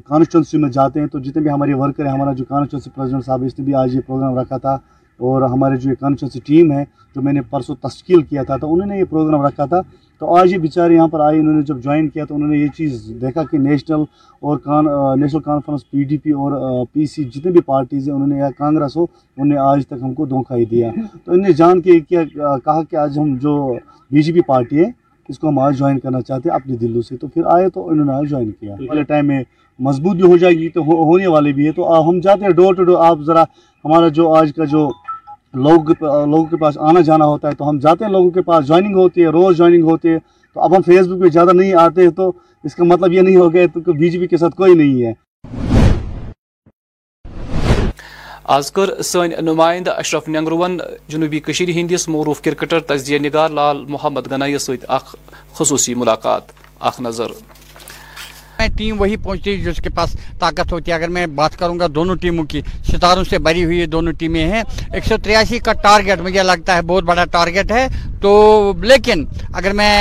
کانسٹیچوئنسی 0.05 0.57
میں 0.57 0.69
جاتے 0.69 0.99
ہیں۔ 0.99 1.07
تو 1.11 1.19
جتنے 1.19 1.41
بھی 1.43 1.49
ہمارے 1.51 1.73
ورکر 1.73 2.05
ہیں، 2.05 2.13
ہمارا 2.13 2.33
جو 2.33 2.45
کانسٹیچوئنسی 2.49 2.89
پریزیڈنٹ 2.95 3.25
صاحب، 3.25 3.43
اس 3.45 3.59
نے 3.59 3.65
بھی 3.65 3.73
آج 3.75 3.95
یہ 3.95 4.01
پروگرام 4.07 4.37
رکھا 4.39 4.57
تھا۔ 4.57 4.77
اور 5.19 5.41
ہمارے 5.41 5.75
جو 5.75 5.89
کانسٹیچوئنسی 5.99 6.39
ٹیم 6.39 6.71
ہے 6.71 6.83
جو 7.15 7.21
میں 7.21 7.33
نے 7.33 7.41
پرسوں 7.41 7.75
تشکیل 7.75 8.21
کیا 8.21 8.43
تھا 8.43 8.57
تو 8.57 8.73
انہوں 8.73 8.87
نے 8.87 8.99
یہ 8.99 9.03
پروگرام 9.09 9.41
رکھا 9.41 9.65
تھا۔ 9.65 9.81
تو 10.19 10.35
آج 10.35 10.53
یہ 10.53 10.57
بیچارے 10.57 10.95
یہاں 10.95 11.07
پر 11.07 11.19
آئے 11.19 11.39
انہوں 11.39 11.53
نے 11.53 11.61
جب 11.61 11.79
جوائن 11.79 12.09
کیا 12.09 12.25
تو 12.25 12.35
انہوں 12.35 12.49
نے 12.49 12.57
یہ 12.57 12.67
چیز 12.77 13.11
دیکھا 13.21 13.43
کہ 13.43 13.57
نیشنل 13.57 14.03
اور 14.39 14.57
کان 14.57 14.85
National 15.19 15.41
Conference 15.41 15.91
P 15.91 16.03
D 16.03 16.17
P 16.17 16.31
اور 16.31 16.51
پی 16.93 17.05
سی 17.05 17.23
جتنے 17.23 17.51
بھی 17.51 17.61
پارٹیز 17.61 18.07
ہیں 18.07 18.15
انہوں 18.15 18.27
نے 18.27 18.37
یا 18.37 18.49
کانگریس 18.57 18.97
ہو 18.97 19.03
انہوں 19.03 19.45
نے 19.45 19.57
آج 19.57 19.87
تک 19.87 19.93
ہم 20.01 20.13
کو 20.13 20.25
دھوکہ 20.25 20.53
ہی 20.53 20.65
دیا۔ 20.65 20.91
تو 21.25 21.31
انہیں 21.31 21.53
جان 21.53 21.81
کے 21.81 21.99
کیا 21.99 22.23
کہا 22.65 22.83
کہ 22.83 22.95
آج 22.95 23.19
ہم 23.19 23.35
جو 23.35 23.73
بی 24.11 24.21
جے 24.21 24.33
پی 24.33 24.41
پارٹی 24.41 24.79
ہے 24.79 24.91
اس 25.29 25.39
کو 25.39 25.49
ہم 25.49 25.59
آج 25.59 25.77
جوائن 25.77 25.99
کرنا 25.99 26.21
چاہتے 26.21 26.49
ہیں 26.49 26.55
اپنے 26.55 26.75
دلوں 26.75 27.01
سے۔ 27.01 27.17
تو 27.17 27.27
پھر 27.27 27.41
آئے 27.45 27.69
تو 27.69 27.89
انہوں 27.89 28.05
نے 28.05 28.13
آج 28.13 28.29
جوائن 28.29 28.51
کیا۔ 28.51 28.75
والے 28.89 29.03
ٹائم 29.03 29.27
میں 29.27 29.43
مضبوط 29.79 30.15
بھی 30.15 30.23
ہو 30.23 30.37
جائے 30.37 30.53
گی 30.53 30.69
تو 30.69 30.81
ہونے 30.83 31.27
والے 31.27 31.51
بھی 31.51 31.67
ہے 31.67 31.71
تو 31.71 32.09
ہم 32.09 32.19
جاتے 32.19 32.45
ہیں 32.45 32.51
ڈور 32.51 32.73
ٹو 32.73 32.83
ڈور 32.83 33.05
آپ 33.05 33.19
ذرا 33.21 33.43
ہمارا 33.85 34.07
جو 34.07 34.33
آج 34.33 34.53
کا 34.55 34.65
جو 34.65 34.89
لوگ 35.53 35.89
لوگوں 36.01 36.45
کے 36.45 36.57
پاس 36.57 36.77
آنا 36.77 37.01
جانا 37.01 37.25
ہوتا 37.25 37.47
ہے 37.47 37.55
تو 37.55 37.69
ہم 37.69 37.79
جاتے 37.79 38.05
ہیں، 38.05 38.11
لوگوں 38.11 38.31
کے 38.31 38.41
پاس 38.41 38.67
جوائننگ 38.67 38.95
ہوتی 38.95 39.21
ہے، 39.21 39.27
روز 39.27 39.57
جوائننگ 39.57 39.83
ہوتی 39.83 40.09
ہے۔ 40.09 40.17
تو 40.55 40.61
اب 40.61 40.75
ہم 40.75 40.81
فیس 40.81 41.07
بک 41.07 41.21
پہ 41.21 41.29
زیادہ 41.29 41.53
نہیں 41.53 41.73
آتے 41.73 42.09
تو 42.09 42.31
اس 42.63 42.75
کا 42.75 42.83
مطلب 42.83 43.13
یہ 43.13 43.21
نہیں 43.21 43.35
ہو 43.35 43.53
گیا 43.53 43.65
تو 43.73 43.93
بی 43.93 44.09
جے 44.09 44.19
پی 44.19 44.27
کے 44.27 44.37
ساتھ 44.37 44.55
کوئی 44.55 44.73
نہیں 44.75 45.05
ہے۔ 45.05 45.13
آز 48.43 48.71
کر 48.71 49.01
سن 49.01 49.45
نمائندہ 49.45 49.91
اشرف 49.91 50.29
نگرون 50.29 50.79
جنوبی 51.07 51.39
کشیر 51.39 51.69
ہندس 51.69 52.07
معروف 52.09 52.41
کرکٹر 52.41 52.79
تجزیہ 52.79 53.19
نگار 53.19 53.49
لال 53.49 53.85
محمد 53.89 54.31
گنائی 54.31 54.57
ست 54.57 54.85
خصوصی 55.53 55.93
ملاقات۔ 55.95 56.41
اخ 56.79 57.01
نظر۔ 57.01 57.31
میں 58.59 58.67
ٹیم 58.77 58.99
وہی 58.99 59.15
پہنچتی 59.23 59.57
جس 59.63 59.77
کے 59.83 59.89
پاس 59.95 60.15
طاقت 60.39 60.71
ہوتی 60.73 60.91
ہے۔ 60.91 60.95
اگر 60.95 61.09
میں 61.15 61.25
بات 61.35 61.57
کروں 61.59 61.79
گا 61.79 61.87
دونوں 61.95 62.15
ٹیموں 62.21 62.43
کی، 62.51 62.61
ستاروں 62.87 63.23
سے 63.29 63.37
بری 63.45 63.63
ہوئی 63.65 63.85
دونوں 63.85 64.13
ٹیمیں 64.19 64.45
ہیں۔ 64.51 64.63
ایک 64.93 65.05
سو 65.05 65.17
تریاسی 65.23 65.59
کا 65.65 65.73
ٹارگیٹ 65.83 66.19
مجھے 66.21 66.43
لگتا 66.43 66.75
ہے، 66.75 66.81
بہت 66.81 67.03
بڑا 67.03 67.25
ٹارگیٹ 67.31 67.71
ہے۔ 67.71 67.87
تو 68.21 68.31
لیکن 68.81 69.25
اگر 69.53 69.73
میں 69.73 69.95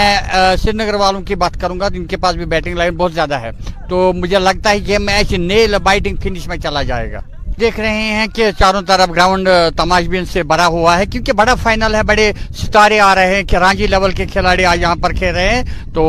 سری 0.62 0.76
نگر 0.76 0.94
والوں 0.94 1.22
کی 1.22 1.34
بات 1.42 1.60
کروں 1.60 1.78
گا 1.80 1.88
تو 1.88 1.96
ان 1.96 2.06
کے 2.06 2.16
پاس 2.16 2.36
بھی 2.36 2.44
بیٹنگ 2.54 2.76
لائن 2.76 2.96
بہت 2.96 3.12
زیادہ 3.14 3.40
ہے، 3.40 3.50
تو 3.88 4.12
مجھے 4.16 4.38
لگتا 4.38 4.70
ہے 4.70 4.78
یہ 4.86 4.98
میچ 4.98 5.32
نیل 5.32 5.74
بائٹنگ 5.82 6.16
فنش 6.22 6.46
میں 6.48 6.56
چلا 6.56 6.82
جائے 6.82 7.12
گا۔ 7.12 7.20
دیکھ 7.60 7.78
رہے 7.80 8.02
ہیں 8.14 8.26
کہ 8.34 8.50
چاروں 8.58 8.80
طرف 8.88 9.08
گراؤنڈ 9.10 9.48
تماش 9.76 10.06
بین 10.08 10.24
سے 10.32 10.42
بھرا 10.42 10.66
ہوا 10.66 10.96
ہے، 10.98 11.06
کیونکہ 11.06 11.32
بڑا 11.32 11.54
فائنل 11.62 11.94
ہے، 11.94 12.02
بڑے 12.06 12.30
ستارے 12.56 12.98
آ 13.00 13.14
رہے 13.14 13.34
ہیں 13.34 13.42
کہ 13.42 13.56
رانجی 13.56 13.86
لیول 13.86 14.12
کے 14.12 14.26
کھلاڑی 14.32 14.64
آج 14.64 14.80
یہاں 14.80 14.94
پر 15.02 15.12
کھیل 15.18 15.34
رہے 15.34 15.54
ہیں۔ 15.54 15.62
تو 15.94 16.04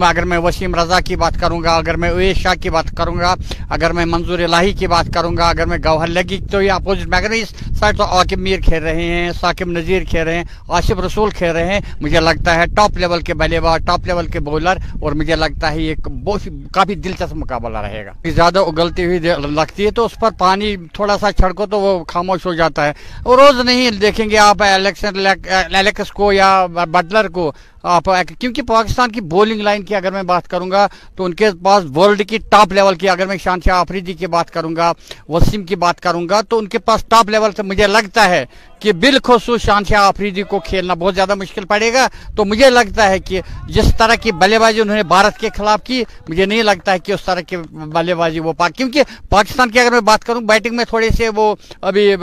اگر 0.00 0.24
میں 0.24 0.38
وسیم 0.38 0.74
رضا 0.74 1.00
کی 1.06 1.16
بات 1.16 1.40
کروں 1.40 1.62
گا، 1.62 1.74
اگر 1.76 1.96
میں 1.96 2.10
اویس 2.10 2.36
شاہ 2.36 2.54
کی 2.62 2.70
بات 2.70 2.90
کروں 2.96 3.16
گا، 3.18 3.34
اگر 3.70 3.92
میں 3.92 4.04
منظور 4.06 4.38
الہی 4.38 4.72
کی 4.72 4.86
بات 4.86 5.12
کروں 5.14 5.36
گا، 5.36 5.48
اگر 5.48 5.66
میں 5.66 5.78
گوہر 5.84 6.08
لگی 6.08 6.38
تو 6.50 6.62
یہ 6.62 6.72
اپوزٹ 6.72 7.06
میں 7.08 7.18
اگر 7.18 7.30
اس 7.30 7.54
سائڈ 7.78 7.96
تو 7.96 8.04
عاقب 8.04 8.38
میر 8.38 8.60
کھیل 8.64 8.82
رہے 8.82 9.04
ہیں، 9.04 9.30
ثاقب 9.40 9.70
نذیر 9.70 10.04
کھیل 10.10 10.22
رہے 10.22 10.36
ہیں 10.36 10.44
آصف 10.68 11.00
رسول 11.06 11.30
کھیل 11.30 11.50
رہے 11.50 11.72
ہیں۔ 11.72 11.80
مجھے 12.00 12.20
لگتا 12.20 12.54
ہے 12.54 12.66
ٹاپ 12.76 12.98
لیول 12.98 13.20
کے 13.22 13.34
بلے 13.34 13.60
باز 13.60 13.80
ٹاپ 13.86 14.06
لیول 14.06 14.26
کے 14.26 14.40
بولر 14.40 14.78
اور 15.00 15.12
مجھے 15.12 15.36
لگتا 15.36 15.70
ہے 15.72 15.80
یہ 15.82 16.08
بہت 16.24 16.48
کافی 16.72 16.94
دلچسپ 16.94 17.34
مقابلہ 17.34 17.78
رہے 17.78 18.04
گا۔ 18.06 18.12
زیادہ 18.30 18.58
اگلتی 18.58 19.04
ہوئی 19.04 19.18
لگتی 19.50 19.86
ہے 19.86 19.90
تو 19.90 20.04
اس 20.04 20.18
پر 20.20 20.30
پانی 20.38 20.74
تھوڑا 20.92 21.16
سا 21.18 21.32
چھڑکو 21.32 21.66
تو 21.66 21.80
وہ 21.80 22.04
خاموش 22.08 22.46
ہو 22.46 22.52
جاتا 22.54 22.86
ہے۔ 22.86 22.92
روز 23.26 23.60
نہیں 23.64 23.90
دیکھیں 23.90 24.28
گے 24.30 24.38
آپ 24.38 24.62
الیکس 24.62 26.12
کو 26.12 26.32
یا 26.32 26.66
بٹلر 26.66 27.28
کو۔ 27.28 27.52
کیونکہ 27.82 28.62
پاکستان 28.62 29.12
کی 29.12 29.20
بولنگ 29.20 29.60
لائن 29.60 29.82
کی 29.82 29.94
اگر 29.94 30.12
میں 30.12 30.22
بات 30.22 30.48
کروں 30.48 30.70
گا، 30.70 30.86
تو 31.16 31.24
ان 31.24 31.34
کے 31.34 31.50
پاس 31.62 31.84
ورلڈ 31.96 32.28
کی 32.28 32.38
ٹاپ 32.50 32.72
لیول 32.72 32.94
کی 32.94 33.08
اگر 33.08 33.26
میں 33.26 33.36
شان 33.44 33.60
شاہ 33.64 33.76
آفریدی 33.76 34.12
کی 34.12 34.26
بات 34.26 34.50
کروں 34.50 34.74
گا، 34.76 34.92
وسیم 35.28 35.64
کی 35.64 35.76
بات 35.76 36.00
کروں 36.00 36.28
گا، 36.28 36.40
تو 36.40 36.58
ان 36.58 36.68
کے 36.68 36.78
پاس 36.78 37.04
ٹاپ 37.08 37.30
لیول 37.30 37.52
سے 37.56 37.62
مجھے 37.62 37.86
لگتا 37.86 38.28
ہے 38.28 38.44
کہ 38.80 38.92
بالخصوص 38.92 39.62
شان 39.62 39.84
شاہ 39.88 40.02
آفریدی 40.02 40.42
کو 40.42 40.58
کھیلنا 40.58 40.94
بہت 40.94 41.14
زیادہ 41.14 41.34
مشکل 41.34 41.64
پڑے 41.66 41.92
گا۔ 41.92 42.06
تو 42.36 42.44
مجھے 42.44 42.70
لگتا 42.70 43.08
ہے 43.08 43.18
کہ 43.18 43.40
جس 43.68 43.92
طرح 43.98 44.14
کی 44.22 44.32
بلے 44.32 44.58
بازی 44.58 44.80
انہوں 44.80 44.96
نے 44.96 45.02
بھارت 45.02 45.38
کے 45.40 45.48
خلاف 45.56 45.84
کی، 45.84 46.02
مجھے 46.28 46.44
نہیں 46.44 46.62
لگتا 46.62 46.92
ہے 46.92 46.98
کہ 46.98 47.12
اس 47.12 47.24
طرح 47.24 47.40
کی 47.40 47.56
بلے 47.92 48.14
بازی 48.14 48.40
وہ 48.40 48.52
پاک 48.52 48.74
کیونکہ 48.76 49.02
پاکستان 49.30 49.70
کی 49.70 49.80
اگر 49.80 49.90
میں 49.92 50.00
بات 50.00 50.24
کروں 50.24 50.40
بیٹنگ 50.42 50.76
میں 50.76 50.84
تھوڑے 50.84 51.08
سے 51.16 51.28
وہ 51.36 51.54
ابھی 51.80 52.14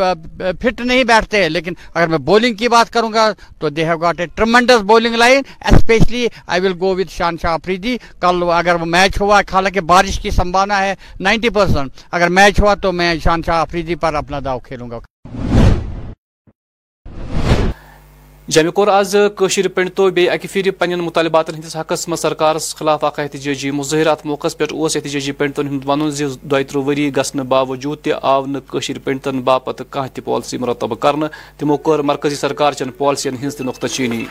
فٹ 0.62 0.82
نہیں 0.82 1.04
بیٹھتے 1.04 1.42
ہیں 1.44 1.50
لیکن 1.50 1.74
اگر 1.94 2.08
میں 2.08 2.18
بولنگ 2.30 2.56
کی 2.56 2.68
بات 2.70 2.94
کروں 2.94 3.14
گا، 3.14 3.30
تو 3.60 3.70
they 3.70 3.86
have 3.86 3.98
got 3.98 4.20
a 4.20 4.26
tremendous 4.36 4.82
bowling 4.88 5.16
line 5.16 5.42
especially 5.72 6.26
I 6.48 6.62
will 6.62 6.74
go 6.82 6.96
with 6.96 7.12
Shaheen 7.18 7.38
Shah 7.42 7.54
Afridi 7.54 7.98
کل 8.22 8.44
اگر 8.54 8.76
وہ 8.82 8.86
میچ 8.86 9.22
ہوا، 9.22 9.42
حالانکہ 9.52 9.82
بارش 9.92 10.20
کی 10.20 10.30
سمبھانا 10.32 10.82
ہے 10.84 10.94
نائنٹی 11.20 11.50
پرسنٹ 11.50 11.92
اگر 12.12 12.30
میچ 12.30 12.60
ہوا 12.60 12.74
تو 12.82 12.92
میں 12.92 13.14
شان 13.24 13.42
شاہ 13.46 13.62
آفریدی 13.62 13.96
پر 14.02 14.14
اپنا 14.16 14.40
داؤ 14.46 14.60
کھیلوں 14.60 14.90
گا۔ 14.90 15.00
جمہ 18.48 18.70
کور 18.76 18.88
آز 18.88 19.16
کشیر 19.38 19.68
پنڈ 19.74 19.90
تو 19.96 20.10
بی 20.12 20.28
اکی 20.30 20.48
پھر 20.52 20.70
پنن 20.78 21.00
مطالبات 21.00 21.50
ہندس 21.50 21.76
حقس 21.76 22.08
میں 22.08 22.18
سرکار 22.18 22.56
خلاف 22.76 23.04
اخ 23.06 23.20
احتجاجی 23.20 23.54
جی 23.60 23.72
مظاہرہ 23.72 24.10
ات 24.10 24.26
موقع 24.26 24.48
پہ 24.58 24.66
اس 24.72 24.96
احتجاجی 24.96 25.20
جی 25.26 25.32
پنڈتن 25.32 25.68
ہند 25.68 25.86
ون 25.88 26.10
زی 26.12 26.26
دۄیہِ 26.52 26.76
وری 26.76 26.84
ؤری 26.86 27.16
گژھنہٕ 27.18 27.46
باوجوٗد 27.48 28.04
تہِ 28.04 28.14
آو 28.22 28.46
نہٕ 28.46 28.62
کٲشِر 28.72 28.98
پنڈتن 29.04 29.42
باپتھ 29.48 29.82
کانٛہہ 29.90 30.14
تہِ 30.16 30.60
مرتب 30.60 31.00
کرنہٕ 31.00 31.30
تِمو 31.58 31.78
کٔر 31.78 32.00
مرکزی 32.10 32.36
سرکار 32.36 32.72
چٮ۪ن 32.74 32.92
پالسین 32.98 33.36
ہٕنٛز 33.36 33.56
تہِ 33.56 33.66
نقطہ 33.66 33.88
چینی۔ 33.88 34.26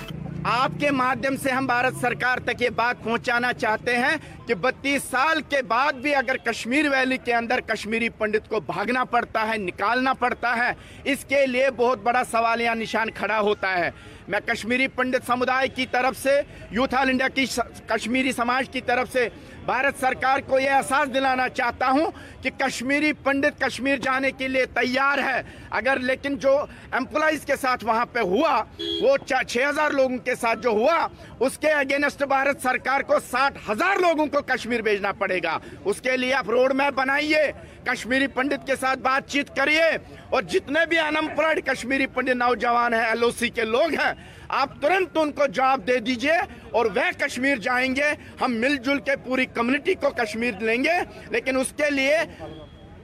آپ 0.51 0.73
کے 0.81 0.91
مادم 0.91 1.37
سے 1.37 1.51
ہم 1.51 1.67
بھارت 1.67 2.01
سرکار 2.01 2.39
تک 2.45 2.63
یہ 2.63 2.69
بات 2.77 3.03
پہنچانا 3.05 3.53
چاہتے 3.53 3.97
ہیں 3.97 4.17
کہ 4.47 4.55
بتیس 4.55 5.03
سال 5.11 5.41
کے 5.49 5.61
بعد 5.63 5.93
بھی 5.93 6.15
اگر 6.15 6.37
کشمیر 6.37 6.89
ویلی 6.91 7.17
کے 7.25 7.35
اندر 7.35 7.61
کشمیری 7.67 8.09
پنڈت 8.09 8.49
کو 8.49 8.61
بھاگنا 8.61 9.05
پڑتا 9.05 9.47
ہے، 9.49 9.57
نکالنا 9.57 10.13
پڑتا 10.13 10.57
ہے، 10.57 10.73
اس 11.05 11.25
کے 11.25 11.47
لیے 11.47 11.71
بہت 11.77 11.99
بڑا 12.03 12.23
سوال 12.31 12.61
یا 12.61 12.75
نشان 12.75 13.11
کھڑا 13.11 13.41
ہوتا 13.41 13.77
ہے۔ 13.79 13.91
میں 14.29 14.41
کشمیری 14.41 14.89
پنڈت 14.89 15.27
سمودائی 15.27 15.69
کی 15.69 15.87
طرف 15.91 16.17
سے، 16.23 16.41
یوتھ 16.71 16.95
آل 16.95 17.09
انڈیا 17.09 17.29
کی 17.29 17.45
کشمیری 17.87 18.33
سماج 18.33 18.69
کی 18.69 18.81
طرف 18.81 19.13
سے 19.13 19.29
بھارت 19.65 20.01
سرکار 20.01 20.39
کو 20.47 20.59
یہ 20.59 20.71
احساس 20.71 21.15
دلانا 21.15 21.49
چاہتا 21.49 21.91
ہوں 21.91 22.11
کہ 22.43 22.51
کشمیری 22.59 23.13
پنڈت 23.13 23.61
کشمیر 23.61 23.97
جانے 23.97 24.31
کے 24.31 24.49
لیے 24.49 24.67
تیار 24.67 25.19
ہے۔ 25.19 25.43
اگر 25.71 25.99
لیکن 26.01 26.37
جو 26.37 26.65
امپلائز 26.91 27.45
کے 27.45 27.57
ساتھ 27.57 27.85
وہاں 27.85 28.07
پہ 28.07 28.19
ہوا، 28.19 28.63
وہ 29.03 29.17
چھ 29.27 29.59
ہزار 29.71 29.91
لوگوں 29.91 30.19
کے 30.19 30.35
ساتھ 30.35 30.59
جو 30.59 30.71
ہوا، 30.71 31.09
اس 31.41 31.59
کے 31.59 31.71
اگینسٹ 31.73 32.23
بھارت 32.23 32.63
سرکار 32.63 33.01
کو 33.01 33.15
ساٹھ 33.31 33.71
ہزار 33.71 33.97
لوگوں 33.97 34.27
کو 34.27 34.43
کشمیر 34.43 34.83
بھیجنا 34.83 35.13
پڑے 35.13 35.39
گا۔ 35.43 35.59
اس 35.85 36.01
کے 36.01 36.17
لیے 36.17 36.35
آپ 36.35 36.51
روڈ 36.51 36.73
میپ 36.73 36.95
بنائیے۔ 36.95 37.53
کشمیری 37.89 38.27
پنڈت 38.35 38.67
کے 38.67 38.77
ساتھ 38.81 38.99
بات 39.01 39.29
چیت 39.31 39.55
کریے 39.57 39.83
اور 40.31 40.43
جتنے 40.53 40.85
بھی 40.89 40.99
ان 40.99 41.61
کشمیری 41.67 42.07
پنڈت 42.15 42.37
نوجوان 42.37 42.95
ہیں 42.95 43.05
ایل 43.05 43.23
او 43.23 43.31
سی 43.31 43.49
کے 43.49 43.65
لوگ 43.65 43.95
ہیں، 44.01 44.13
آپ 44.61 44.81
ترنت 44.83 45.19
ان 45.19 45.33
کو 45.33 45.47
جواب 45.47 45.87
دے 45.87 45.99
دیجیے 46.07 46.37
اور 46.71 46.87
وہ 46.97 47.11
کشمیر 47.19 47.57
جائیں 47.67 47.95
گے۔ 47.97 48.13
ہم 48.41 48.55
مل 48.61 48.77
جل 48.85 48.99
کے 49.07 49.17
پوری 49.25 49.47
کمیونٹی 49.55 49.95
کو 49.95 50.11
کشمیر 50.17 50.61
لیں 50.61 50.83
گے، 50.85 50.97
لیکن 51.31 51.57
اس 51.57 51.73
کے 51.77 51.91
لیے 51.91 52.17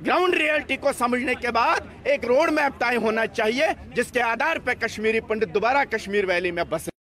گراؤنڈ 0.07 0.35
ریئلٹی 0.35 0.77
کو 0.77 0.93
سمجھنے 0.99 1.35
کے 1.41 1.51
بعد 1.51 2.07
ایک 2.07 2.25
روڈ 2.25 2.51
میپ 2.53 2.81
طے 2.81 2.97
ہونا 2.97 3.27
چاہیے، 3.27 3.67
جس 3.97 4.13
کے 4.13 4.23
آدھار 4.23 4.57
پہ 4.65 4.75
کشمیری 4.81 5.21
پنڈت 5.29 5.55
دوبارہ 5.55 5.85
کشمیر 5.91 6.25
ویلی 6.29 6.51
میں 6.51 6.65
بسے 6.71 6.94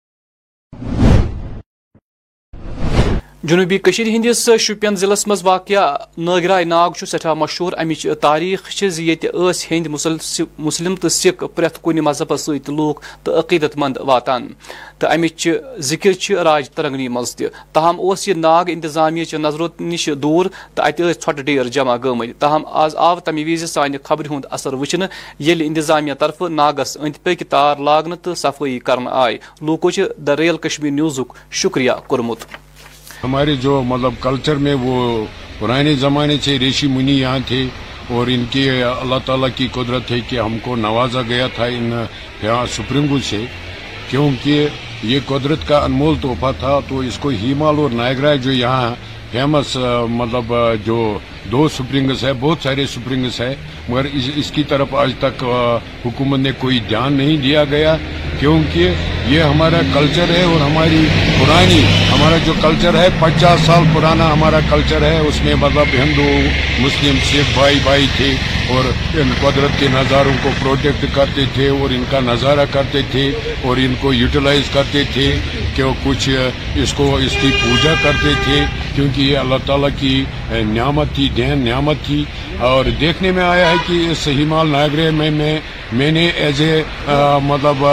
جنوبی 3.45 3.77
کشیر 3.79 4.07
ہندس 4.07 4.49
شپین 4.61 4.97
ضلعس 4.97 5.27
مز 5.29 5.41
واقع 5.45 5.81
ناگرائی 6.19 6.65
ناگ 6.65 6.91
سٹھا 7.07 7.33
مشہور 7.35 7.73
امچ 7.83 8.07
تاریخ 8.21 8.69
یت 8.83 9.25
ہند 9.71 9.87
مسلم 10.59 10.95
تو 10.97 11.09
سکھ 11.09 11.43
پریت 11.55 11.83
کن 11.83 11.99
مذہب 12.05 12.37
ست 12.39 12.71
لوگ 12.71 13.01
تو 13.25 13.39
عقیدت 13.39 13.77
مند 13.77 13.97
واتان۔ 14.07 14.47
تو 14.99 15.07
امچ 15.11 15.49
ذکر 15.89 16.31
راج 16.45 16.71
ترنگنی 16.71 17.09
مز 17.09 17.35
تاہم 17.73 17.97
اس 17.99 18.29
یہ 18.29 18.35
ناگ 18.35 18.71
انتظامیہ 18.77 19.37
نظرو 19.39 19.69
نش 19.81 20.09
دور 20.23 20.47
تو 20.75 20.83
ات 20.83 21.01
ٹھٹ 21.21 21.41
ڈیر 21.47 21.69
جمع 21.75 21.97
گمت 22.05 22.41
تاہم 22.41 22.67
آز 22.85 22.97
آو 22.97 23.21
تمہ 23.21 23.41
وز 23.47 23.71
سانہ 23.73 23.97
خبر 24.05 24.31
ہند 24.31 24.47
اثر 24.51 24.75
وچن 24.75 25.03
یل 25.39 25.63
انتظامیہ 25.67 26.15
طرف 26.19 26.43
ناگس 26.43 26.97
اند 27.01 27.23
پک 27.23 27.43
تار 27.51 27.77
لاگن 27.87 28.17
تو 28.23 28.35
صفائی 28.35 28.79
کرنے 28.79 29.11
آئے۔ 29.13 29.39
لوکو 29.61 29.91
در 30.27 30.39
ریل 30.39 30.57
کشمیر 30.57 30.93
نیوزک 30.93 31.33
شکریہ 31.53 31.93
کورمت 32.07 32.45
ہمارے 33.25 33.55
جو 33.57 33.83
مطلب 33.87 34.13
کلچر 34.21 34.57
میں 34.57 34.75
وہ 34.75 35.25
پرانے 35.59 35.95
زمانے 35.95 36.37
سے 36.43 36.59
ریشی 36.59 36.87
منی 36.87 37.21
یہاں 37.21 37.39
تھے 37.47 37.65
اور 38.09 38.27
ان 38.27 38.45
کی 38.51 38.69
اللہ 38.71 39.19
تعالیٰ 39.25 39.49
کی 39.55 39.69
قدرت 39.73 40.11
ہے 40.11 40.19
کہ 40.29 40.39
ہم 40.39 40.57
کو 40.63 40.77
نوازا 40.77 41.23
گیا 41.29 41.47
تھا 41.55 41.65
ان 41.65 41.93
سپرنگو 42.71 43.19
سے 43.25 43.45
کیونکہ 44.11 44.67
یہ 45.03 45.21
قدرت 45.27 45.69
کا 45.69 45.79
انمول 45.79 46.15
تحفہ 46.23 46.51
تھا 46.59 46.79
تو 46.89 46.99
اس 46.99 47.19
کو 47.19 47.29
ہیمال 47.43 47.79
اور 47.79 47.91
نائگرا 47.91 48.35
جو 48.35 48.53
یہاں 48.53 48.95
فیمس 49.33 49.77
مطلب 50.11 50.53
جو 50.85 51.19
دو 51.53 51.69
سپرنگس 51.69 52.25
ہے 52.25 52.33
بہت 52.41 52.63
سارے 52.63 52.87
سپرنگس 52.87 53.41
ہے 53.41 53.55
مگر 53.89 54.05
اس, 54.13 54.31
اس 54.37 54.51
کی 54.51 54.63
طرف 54.63 54.95
آج 54.95 55.13
تک 55.19 55.45
حکومت 56.05 56.39
نے 56.39 56.51
کوئی 56.59 56.79
دھیان 56.89 57.13
نہیں 57.13 57.37
دیا 57.37 57.65
گیا 57.65 57.97
کیونکہ 58.39 58.93
یہ 59.29 59.43
ہمارا 59.43 59.81
کلچر 59.95 60.31
ہے 60.31 60.43
اور 60.43 60.61
ہماری 60.61 61.07
پرانی، 61.43 61.81
ہمارا 62.11 62.37
جو 62.45 62.53
کلچر 62.61 62.95
ہے، 62.95 63.09
پچاس 63.19 63.61
سال 63.67 63.85
پرانا 63.95 64.33
ہمارا 64.33 64.59
کلچر 64.71 65.03
ہے، 65.03 65.19
اس 65.19 65.41
میں 65.45 65.55
مطلب 65.55 65.95
ہندو، 65.95 66.29
مسلم، 66.79 67.17
سکھ 67.25 67.55
بھائی 67.55 67.79
بھائی 67.85 68.07
تھے 68.17 68.31
اور 68.69 68.85
ان 69.15 69.33
قدرت 69.41 69.79
کے 69.79 69.87
نظاروں 69.93 70.33
کو 70.43 70.51
پروٹیکٹ 70.61 71.05
کرتے 71.15 71.45
تھے 71.55 71.69
اور 71.69 71.95
ان 71.95 72.05
کا 72.11 72.21
نظارہ 72.21 72.65
کرتے 72.71 73.01
تھے 73.11 73.31
اور 73.63 73.77
ان 73.77 73.95
کو 74.01 74.13
یوٹیلائز 74.13 74.71
کرتے 74.73 75.03
تھے 75.13 75.31
کہ 75.77 75.83
وہ 75.83 75.93
کچھ، 76.05 76.29
اس 76.83 76.93
کو، 76.93 77.15
اس 77.17 77.37
کی 77.41 77.51
پوجا 77.63 77.95
کرتے 78.03 78.33
تھے 78.45 78.65
کیونکہ 78.95 79.21
یہ 79.21 79.39
اللہ 79.39 79.67
تعالیٰ 79.67 79.89
کی 80.01 80.15
نعمت 80.51 81.15
تھی، 81.15 81.29
دین 81.37 81.65
نعمت 81.65 82.07
تھی 82.07 82.25
اور 82.71 82.91
دیکھنے 83.01 83.31
میں 83.31 83.45
آیا 83.45 83.71
ہے 83.71 83.77
کہ 83.87 84.07
اس 84.11 84.27
ہمال 84.29 84.69
ناگرے 84.69 85.11
میں 85.11 85.31
میں 85.31 85.59
میں 85.93 86.11
نے 86.13 86.27
ایز 86.27 86.61
اے 86.61 86.83
مطلب 87.43 87.85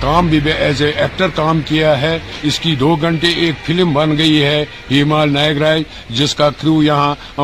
کام 0.00 0.26
بھی 0.26 0.38
ایز 0.58 0.82
اے 0.82 0.90
ایکٹر 0.96 1.28
کام 1.34 1.60
کیا 1.60 2.00
ہے۔ 2.00 2.18
اس 2.42 2.58
کی 2.58 2.74
دو 2.74 2.96
گھنٹے 2.96 3.26
ایک 3.26 3.54
فلم 3.66 3.92
بن 3.92 4.18
گئی 4.18 4.42
ہے، 4.42 4.64
ہیمال 4.90 5.32
نائک 5.32 5.58
رائے، 5.58 5.82
جس 6.10 6.34
کا 6.34 6.50
کرو 6.50 6.82
یہاں 6.82 7.40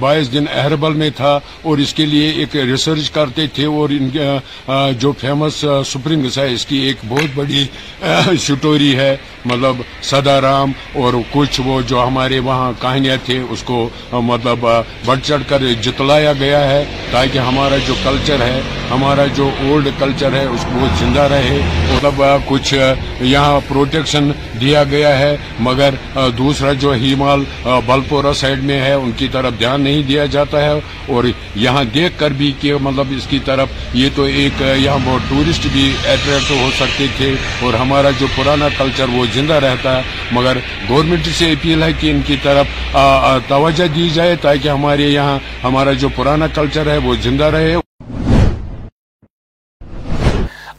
بائیس 0.00 0.32
دن 0.32 0.44
اہربل 0.54 0.92
میں 0.92 1.10
تھا۔ 1.16 1.38
اور 1.62 1.78
اس 1.78 1.94
کے 1.94 2.06
لیے 2.06 2.30
ایک 2.30 2.56
ریسرچ 2.56 3.10
کرتے 3.10 3.46
تھے۔ 3.46 3.64
اور 3.64 3.88
ان 3.90 4.08
جو 4.98 5.12
فیمس 5.20 5.64
سپرنگس 5.86 6.38
ہے، 6.38 6.52
اس 6.52 6.66
کی 6.66 6.76
ایک 6.76 6.96
بہت 7.08 7.30
بڑی 7.34 7.66
سٹوری 8.40 8.94
ہے۔ 8.96 9.16
مطلب 9.44 9.76
سدا 10.02 10.40
رام 10.40 10.72
اور 10.94 11.14
کچھ 11.30 11.60
وہ 11.64 11.80
جو 11.86 12.02
ہمارے 12.06 12.38
وہاں 12.38 12.72
کہانیاں 12.80 13.16
تھے، 13.24 13.38
اس 13.50 13.62
کو 13.62 13.88
مطلب 14.12 14.66
بڑھ 15.04 15.18
چڑھ 15.22 15.42
کر 15.48 15.62
جتلایا 15.82 16.32
گیا 16.32 16.70
ہے 16.70 16.84
تاکہ 17.10 17.38
ہمارا 17.38 17.76
جو 17.86 17.94
کلچر 18.04 18.40
ہے، 18.40 18.60
ہم 18.90 19.01
ہمارا 19.02 19.26
جو 19.34 19.50
اولڈ 19.60 19.88
کلچر 19.98 20.32
ہے، 20.32 20.44
اس 20.44 20.60
کو 20.62 20.78
وہ 20.80 20.86
زندہ 20.98 21.20
رہے۔ 21.20 21.58
مطلب 21.92 22.22
کچھ 22.46 22.74
یہاں 23.20 23.60
پروٹیکشن 23.68 24.30
دیا 24.60 24.84
گیا 24.84 25.18
ہے، 25.18 25.36
مگر 25.58 25.94
دوسرا 26.38 26.72
جو 26.72 26.92
ہیمال 26.92 27.44
بلپورا 27.86 28.32
سائڈ 28.32 28.62
میں 28.62 28.80
ہے، 28.80 28.92
ان 28.92 29.10
کی 29.16 29.28
طرف 29.32 29.52
دھیان 29.58 29.80
نہیں 29.80 30.02
دیا 30.02 30.26
جاتا 30.26 30.62
ہے۔ 30.62 30.70
اور 31.06 31.24
یہاں 31.56 31.84
دیکھ 31.84 32.12
کر 32.16 32.30
بھی 32.30 32.52
کہ 32.60 32.74
مطلب 32.74 33.06
اس 33.16 33.26
کی 33.26 33.38
طرف 33.44 33.68
یہ 33.94 34.08
تو 34.14 34.22
ایک 34.22 34.62
یہاں 34.76 34.98
بہت 35.04 35.30
ٹورسٹ 35.30 35.66
بھی 35.72 35.92
اٹریکٹ 36.04 36.50
ہو 36.50 36.70
سکتے 36.76 37.06
تھے۔ 37.16 37.34
اور 37.60 37.74
ہمارا 37.74 38.10
جو 38.18 38.26
پرانا 38.36 38.68
کلچر 38.78 39.06
وہ 39.12 39.26
زندہ 39.34 39.54
رہتا 39.54 39.96
ہے۔ 39.96 40.02
مگر 40.32 40.56
گورنمنٹ 40.88 41.26
سے 41.38 41.52
اپیل 41.52 41.82
ہے 41.82 41.92
کہ 42.00 42.10
ان 42.10 42.20
کی 42.26 42.36
طرف 42.42 42.96
توجہ 43.48 43.86
دی 43.94 44.10
جائے 44.10 44.36
تاکہ 44.36 44.68
ہمارے 44.68 45.08
یہاں، 45.08 45.38
ہمارا 45.64 45.92
جو 45.92 46.08
پرانا 46.16 46.46
کلچر 46.46 46.90
ہے 46.90 46.98
وہ 46.98 47.14
زندہ 47.22 47.44
رہے۔ 47.44 47.81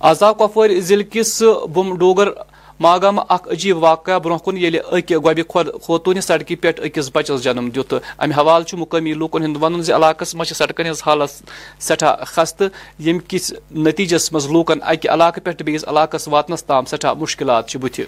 عذاب 0.03 0.37
کپوار 0.39 0.69
ضلع 0.83 1.03
کس 1.11 1.41
بم 1.73 1.95
ڈوگر 1.97 2.29
ماگام 2.79 3.19
اخ 3.19 3.47
عجیب 3.51 3.77
واقعہ 3.83 4.17
برہ 4.19 4.37
کن 4.45 4.57
یل 4.57 4.77
اکہ 4.91 5.17
گوبہ 5.17 5.43
خود 5.49 5.67
خوتون 5.81 6.19
سڑکہ 6.21 6.55
پہ 6.61 6.71
اکس 6.77 7.09
بچس 7.13 7.43
جنم 7.43 7.69
دت 7.75 7.93
امہ 7.93 8.33
حوالہ 8.37 8.75
مقامی 8.77 9.13
لوکن 9.13 9.43
ہند 9.43 9.57
ون 9.61 9.79
علاقس 9.95 10.35
مز 10.35 10.51
سڑکن 10.57 10.89
ہز 10.89 11.01
حالت 11.05 11.81
سٹھا 11.83 12.15
خستہ 12.23 12.63
یم 13.07 13.19
کس 13.27 13.51
نتیجس 13.77 14.31
مز 14.33 14.49
لوکن 14.51 14.83
اکہ 14.83 15.09
علاقہ 15.09 15.39
پہ 15.43 15.63
بیس 15.63 15.85
علاقہ 15.87 16.17
واتنس 16.27 16.63
تام 16.63 16.85
سٹھا 16.85 17.13
مشکلات 17.13 17.75
بت 17.81 17.99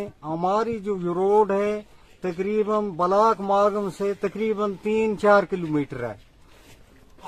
ہماری 0.00 0.78
جو 0.78 0.98
روڈ 1.14 1.50
ہے، 1.50 1.80
تقریباً 2.22 2.90
بلاک 2.96 3.40
ماگم 3.40 3.88
سے 3.98 4.12
تقریباً 4.20 4.72
تین 4.82 5.18
چار 5.22 5.42
کلومیٹر 5.50 6.04
ہے۔ 6.04 6.14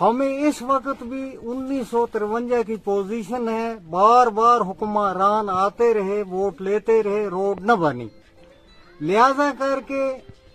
ہمیں 0.00 0.38
اس 0.44 0.62
وقت 0.62 1.02
بھی 1.02 1.36
انیس 1.42 1.88
سو 1.90 2.06
ترونجا 2.06 2.62
کی 2.66 2.76
پوزیشن 2.84 3.48
ہے۔ 3.48 3.74
بار 3.90 4.26
بار 4.26 4.60
حکمران 4.60 5.48
آتے 5.48 5.94
رہے، 5.94 6.22
ووٹ 6.30 6.60
لیتے 6.62 7.02
رہے، 7.02 7.26
روڈ 7.26 7.60
نہ 7.60 7.72
بنی۔ 7.72 8.08
لہذا 9.00 9.50
کر 9.58 9.80
کے 9.86 10.02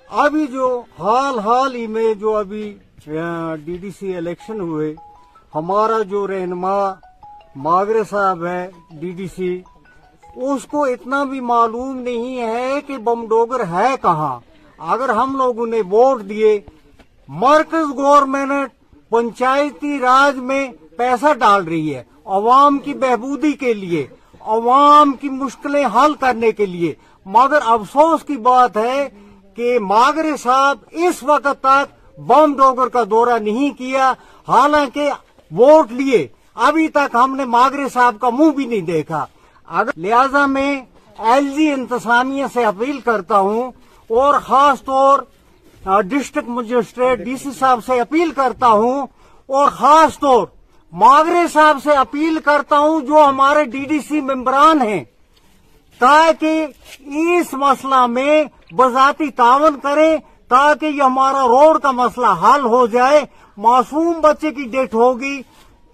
ابھی 0.10 0.46
جو 0.48 0.82
حال 1.00 1.40
حال 1.40 1.76
ہی 1.76 1.88
میں 1.88 2.14
جو 2.14 2.36
ابھی 2.36 2.78
ڈی 3.66 3.78
ڈی 3.78 3.90
سی 4.00 4.16
الیکشن 4.16 4.60
ہوئے، 4.60 4.94
ہمارا 5.56 6.02
جو 6.02 6.28
رہنما 6.28 6.78
ماگرے 7.56 8.04
صاحب 8.10 8.46
ہے، 8.46 8.70
ڈی 8.92 9.12
ڈی 9.12 9.28
سی، 9.36 9.62
اس 10.36 10.66
کو 10.66 10.84
اتنا 10.84 11.24
بھی 11.24 11.40
معلوم 11.40 11.98
نہیں 11.98 12.38
ہے 12.42 12.80
کہ 12.88 12.98
بم 12.98 13.26
ڈوگر 13.26 13.64
ہے 13.72 13.94
کہاں۔ 14.02 14.40
اگر 14.78 15.10
ہم 15.10 15.36
لوگوں 15.38 15.68
نے 15.68 15.82
ووٹ 15.92 16.22
دیے، 16.30 16.60
مرکز 17.28 17.98
گورنمنٹ 17.98 18.70
پنچایتی 19.10 20.00
راج 20.00 20.38
میں 20.38 20.68
پیسہ 20.98 21.34
ڈال 21.34 21.64
رہی 21.64 21.96
ہے 21.96 22.04
عوام 22.26 22.78
کی 22.78 22.94
بہبودی 22.94 23.52
کے 23.52 23.74
لیے، 23.74 24.08
عوام 24.40 25.12
کی 25.12 25.30
مشکلیں 25.30 25.86
حل 25.86 26.14
کرنے 26.14 26.52
کے 26.52 26.66
لیے۔ 26.66 26.94
مگر 27.26 27.60
افسوس 27.66 28.24
کی 28.24 28.38
بات 28.38 28.78
ہے 28.78 29.10
کہ 29.56 29.80
ماگرے 29.80 30.38
صاحب 30.38 30.78
اس 30.92 31.24
وقت 31.24 31.64
تک 31.64 32.20
بم 32.20 32.54
ڈوگر 32.54 32.88
کا 32.88 33.04
دورہ 33.10 33.38
نہیں 33.40 33.78
کیا، 33.78 34.14
حالانکہ 34.48 35.10
ووٹ 35.52 35.92
لیے۔ 35.92 36.28
ابھی 36.56 36.88
تک 36.88 37.16
ہم 37.16 37.36
نے 37.36 37.46
ماگرے 37.46 37.90
صاحب 37.94 38.16
کا 38.22 38.30
منہ 38.30 38.52
بھی 38.52 38.66
نہیں 38.66 38.82
دیکھا۔ 38.82 39.26
اگر 39.68 39.92
لہذا 39.98 40.46
میں 40.46 40.82
ایل 41.18 41.50
جی 41.50 41.72
انتظامیہ 41.72 42.46
سے 42.54 42.66
اپیل 42.66 43.00
کرتا 43.00 43.40
ہوں 43.40 43.72
اور 44.10 44.34
خاص 44.40 44.84
طور 44.84 45.20
ڈسٹرکٹ 45.98 46.50
مجسٹریٹ 46.50 47.20
ڈی 47.20 47.38
سی 47.38 47.50
صاحب 47.60 47.80
سے 47.86 48.00
اپیل 48.00 48.32
کرتا 48.32 48.68
ہوں 48.68 49.08
اور 49.50 49.70
خاص 49.70 50.20
طور 50.20 50.48
ماگرے 50.94 51.48
صاحب 51.54 51.78
سے 51.84 51.92
اپیل 51.92 52.40
کرتا 52.40 52.78
ہوں 52.78 53.02
جو 53.02 53.24
ہمارے 53.26 53.64
ڈی 53.64 53.86
ڈی 53.86 54.00
سی 54.00 54.22
ممبران 54.22 54.82
ہیں 54.82 55.04
تاکہ 56.02 56.66
اس 57.00 57.54
مسئلہ 57.54 58.06
میں 58.06 58.44
بذاتی 58.74 59.30
تعاون 59.32 59.80
کریں 59.80 60.18
تاکہ 60.48 60.86
یہ 60.86 61.04
ہمارا 61.04 61.44
روڈ 61.48 61.82
کا 61.82 61.92
مسئلہ 61.92 62.28
حل 62.44 62.66
ہو 62.66 62.88
جائے 62.88 63.22
معصوم 63.58 64.14
بچے 64.22 64.52
کی 64.52 64.64
ڈیتھ 64.64 64.96
ہوگی۔ 64.96 65.42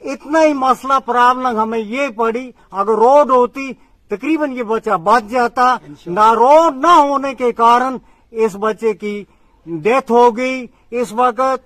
اتنا 0.02 0.44
ہی 0.44 0.54
مسئلہ 0.54 0.94
پرابلم 1.06 1.60
ہمیں 1.60 1.80
یہ 1.80 2.08
پڑی 2.08 2.52
اگر 2.72 2.96
روڈ 2.96 3.32
ہوتی 3.32 3.72
تقریباً 4.12 4.52
یہ 4.52 4.64
بچہ 4.64 4.98
بچ 5.04 5.32
جاتا 5.32 5.75
نہ 6.06 6.32
روڈ 6.34 6.75
نہ 6.75 6.88
ہونے 6.88 7.34
کے 7.34 7.52
کارن 7.52 7.98
اس 8.32 8.56
بچے 8.56 8.94
کی 8.94 9.24
ڈیتھ 9.65 10.12
ہوگی 10.12 10.65
اس 10.91 11.13
وقت 11.13 11.63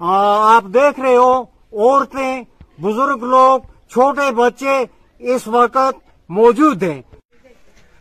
آپ 0.00 0.64
دیکھ 0.74 1.00
رہے 1.00 1.16
ہو، 1.16 1.32
عورتیں، 1.42 2.42
بزرگ 2.82 3.22
لوگ، 3.24 3.60
چھوٹے 3.90 4.30
بچے 4.32 4.84
اس 5.20 5.46
وقت 5.48 5.98
موجود 6.28 6.82
ہیں۔ 6.82 7.00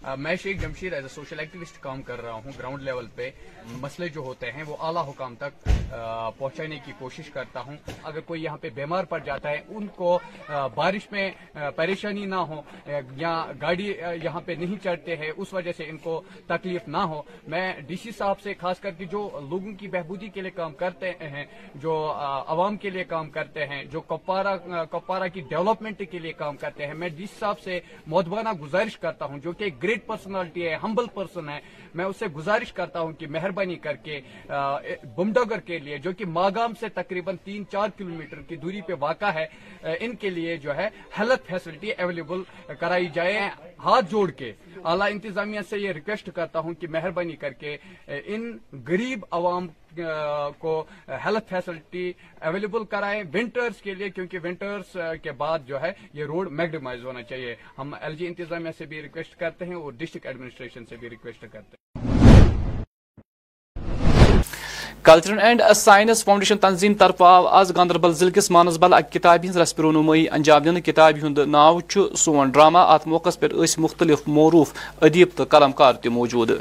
میں 0.06 0.36
Sheikh 0.42 0.62
Jamshed 0.62 0.94
as 0.94 1.04
a 1.04 1.10
social 1.10 1.40
activist 1.40 1.80
کام 1.82 2.02
کر 2.02 2.22
رہا 2.24 2.34
ہوں 2.34 2.52
گراؤنڈ 2.58 2.84
لیول 2.84 3.08
پہ۔ 3.16 3.30
مسئلے 3.82 4.08
جو 4.10 4.22
ہوتے 4.22 4.52
ہیں، 4.52 4.64
وہ 4.68 4.76
اعلیٰ 4.80 5.08
حکام 5.08 5.36
تک 5.36 5.68
پہنچانے 6.38 6.78
کی 6.86 6.92
کوشش 7.00 7.30
کرتا 7.30 7.60
ہوں۔ 7.66 7.78
اگر 8.04 8.20
کوئی 8.26 8.44
یہاں 8.44 8.58
پہ 8.62 8.70
بیمار 8.76 9.04
پڑ 9.10 9.20
جاتا 9.26 9.50
ہے، 9.50 9.62
ان 9.68 9.88
کو 9.96 10.18
بارش 10.76 11.12
میں 11.12 11.30
پریشانی 11.76 12.26
نہ 12.26 12.42
ہو 12.50 12.62
یا 13.18 13.34
گاڑی 13.62 13.88
یہاں 14.24 14.42
پہ 14.46 14.52
نہیں 14.60 14.84
چڑھتے 14.84 15.16
ہیں، 15.18 15.32
اس 15.38 15.54
وجہ 15.54 15.72
سے 15.78 15.90
ان 15.90 15.98
کو 16.04 16.22
تکلیف 16.48 16.88
نہ 16.88 17.04
ہو۔ 17.12 17.22
میں 17.48 17.66
ڈی 17.88 17.96
سی 18.04 18.12
صاحب 18.18 18.40
سے 18.42 18.54
خاص 18.60 18.80
کر 18.80 18.92
کے 18.98 19.06
جو 19.12 19.30
لوگوں 19.50 19.74
کی 19.80 19.88
بہبودی 19.88 20.30
کے 20.34 20.42
لیے 20.42 20.52
کام 20.52 20.74
کرتے 20.76 21.12
ہیں، 21.22 21.46
جو 21.76 21.96
عوام 22.48 22.78
کے 22.78 22.90
لیے 22.90 23.04
کام 23.04 23.30
کرتے 23.30 23.66
ہیں، 23.68 23.84
جو 23.92 24.02
کپوارا 24.02 24.56
کپوارا 24.92 25.28
کی 25.28 25.42
ڈیولپمنٹ 25.50 26.02
کے 26.12 26.20
لیے 26.20 26.34
کام 26.34 26.58
کرتے 26.58 26.88
ہیں، 26.88 26.94
میں 26.94 27.10
ڈی 27.10 27.26
سی 27.26 27.40
صاحب 27.40 27.60
سے 27.60 27.80
مودبانہ 28.08 28.52
گزارش 28.62 28.98
کرتا 29.00 29.26
ہوں، 29.26 29.40
جو 29.40 29.52
کہ 29.52 29.70
گریٹ 29.84 29.95
گریٹ 29.96 30.08
پرسنالٹی 30.08 30.68
ہے 30.68 30.76
ہمبل 30.84 31.06
پرسن 31.14 31.50
ہے. 31.50 31.60
میں 31.96 32.06
اسے 32.06 32.28
گزارش 32.36 32.72
کرتا 32.74 33.00
ہوں 33.00 33.12
کہ 33.20 33.28
مہربانی 33.32 33.76
کر 33.76 33.96
کے 34.04 34.20
بمڈوگر 35.16 35.60
کے 35.66 35.78
لیے، 35.80 35.98
جو 35.98 36.12
کہ 36.18 36.26
ماگام 36.28 36.74
سے 36.80 36.90
تقریباً 36.96 37.36
تین 37.44 37.64
چار 37.72 37.90
کلومیٹر 37.98 38.42
کی 38.48 38.56
دوری 38.56 38.82
پہ 38.88 38.94
واقع 39.00 39.32
ہے 39.34 39.46
ان 40.00 40.16
کے 40.16 40.30
لیے 40.30 40.58
جو 40.58 40.76
ہے 40.76 40.88
ہیلتھ 41.20 41.48
فیسلٹی 41.48 41.92
اویلیبل 41.92 42.42
کرائی 42.80 43.08
جائے 43.14 43.40
ہاتھ 43.86 44.12
جوڑ 44.12 44.30
کے۔ 44.32 44.52
اعلی 44.84 45.12
انتظامیہ 45.12 45.60
سے 45.70 45.80
یہ 45.80 45.92
ریکویسٹ 45.92 46.30
کرتا 46.36 46.60
ہوں 46.60 46.74
کہ 46.74 46.88
مہربانی 46.92 47.36
کر 47.36 47.54
کے 47.54 47.78
ان 48.08 48.52
غریب 48.88 49.26
عوام 49.32 49.68
کو 50.60 50.84
ہیلتھ 51.26 51.50
فیسلٹی 51.50 52.12
اویلیبل 52.42 52.84
کرائیں 52.90 53.24
ونٹرز 53.34 53.82
کے 53.82 53.94
لیے 53.94 54.10
کیونکہ 54.10 54.40
ونٹرز 54.44 54.98
کے 55.24 55.32
بعد 55.32 55.60
جو 55.68 55.82
ہے 55.82 55.92
یہ 56.14 56.26
روڈ 56.26 56.52
میگڈیمائز 56.52 57.06
ہونا 57.06 57.24
چاہیے۔ 57.24 57.56
ہم 57.78 57.94
ایل 58.02 58.16
جی 58.16 58.28
انتظامیہ 58.28 58.72
سے 58.78 58.86
بھی 58.86 59.02
ریکویسٹ 59.02 59.36
کرتے 59.40 59.66
ہیں 59.66 59.76
اور 59.76 59.92
ڈسٹرکٹ 59.98 60.26
ایڈمنسٹریشن 60.26 60.86
سے 60.86 60.96
بھی 60.96 61.10
ریکویسٹ 61.10 61.42
کرتے 61.42 61.58
ہیں۔ 61.58 61.74
کلچرل 65.04 65.40
اینڈ 65.40 65.62
سائنس 65.76 66.24
فاؤنڈیشن 66.26 66.58
تنظیم 66.58 66.94
طرف 67.00 67.22
آو 67.22 67.46
آز 67.48 67.72
گاندربل 67.76 68.14
ضلع 68.14 68.32
کس 68.36 68.50
مانسبل 68.52 68.94
اک 68.94 69.12
کتاب 69.14 69.46
ہز 69.50 69.58
رسپ 69.58 69.80
رونمائی 69.82 70.26
انجام 70.30 70.64
دن 70.64 70.80
کتاب 70.82 71.18
ہند 71.24 71.40
ناو 71.48 71.80
سون 72.18 72.50
ڈرامہ 72.50 72.80
ات 72.94 73.06
موقع 73.08 73.30
پر 73.40 73.50
اس 73.64 73.78
مختلف 73.80 74.28
معروف 74.28 74.74
ادیب 75.02 75.30
تو 75.36 75.44
قلمکار 75.50 75.94
تہ 75.94 76.10
موجود۔ 76.10 76.52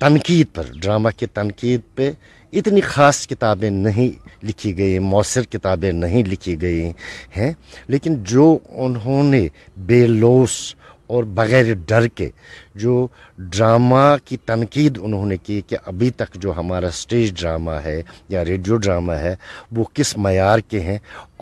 تنقید 0.00 0.54
پر 0.54 0.70
ڈرامہ 0.82 1.08
کی 1.18 1.26
تنقید 1.26 1.80
پہ 1.94 2.10
اتنی 2.52 2.80
خاص 2.80 3.26
کتابیں 3.28 3.70
نہیں 3.70 4.10
لکھی 4.46 4.76
گئی، 4.78 4.98
مؤثر 4.98 5.42
کتابیں 5.50 5.90
نہیں 5.92 6.24
لکھی 6.24 6.60
گئی 6.62 6.90
ہیں، 7.36 7.52
لیکن 7.88 8.22
جو 8.24 8.58
انہوں 8.84 9.22
نے 9.24 9.46
بے 9.86 10.06
لوس 10.06 10.74
اور 11.06 11.24
بغیر 11.24 11.72
ڈر 11.88 12.06
کے 12.08 12.28
جو 12.74 13.06
ڈرامہ 13.38 14.16
کی 14.24 14.36
تنقید 14.46 14.98
انہوں 15.02 15.26
نے 15.26 15.36
کی 15.36 15.60
کہ 15.68 15.76
ابھی 15.86 16.10
تک 16.16 16.34
جو 16.42 16.52
ہمارا 16.56 16.86
اسٹیج 16.86 17.32
ڈرامہ 17.40 17.76
ہے 17.84 18.00
یا 18.28 18.44
ریڈیو 18.44 18.76
ڈرامہ 18.76 19.12
ہے، 19.12 19.34
وہ 19.72 19.84
کس 19.94 20.16
معیار 20.16 20.58
کے 20.68 20.80
ہیں 20.80 20.98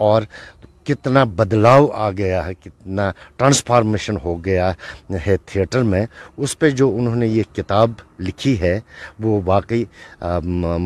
اور 0.07 0.23
کتنا 0.87 1.25
بدلاؤ 1.39 1.87
آ 1.95 2.11
گیا 2.19 2.47
ہے، 2.47 2.55
کتنا 2.55 3.11
ٹرانسفارمیشن 3.37 4.17
ہو 4.25 4.35
گیا 4.45 4.71
ہے 5.27 5.37
تھیٹر 5.47 5.83
میں، 5.83 6.05
اس 6.37 6.59
پہ 6.59 6.71
جو 6.71 6.95
انہوں 6.97 7.17
نے 7.17 7.27
یہ 7.29 7.43
کتاب 7.55 7.91
لکھی 8.21 8.61
ہے، 8.61 8.79
وہ 9.21 9.41
واقعی 9.45 9.85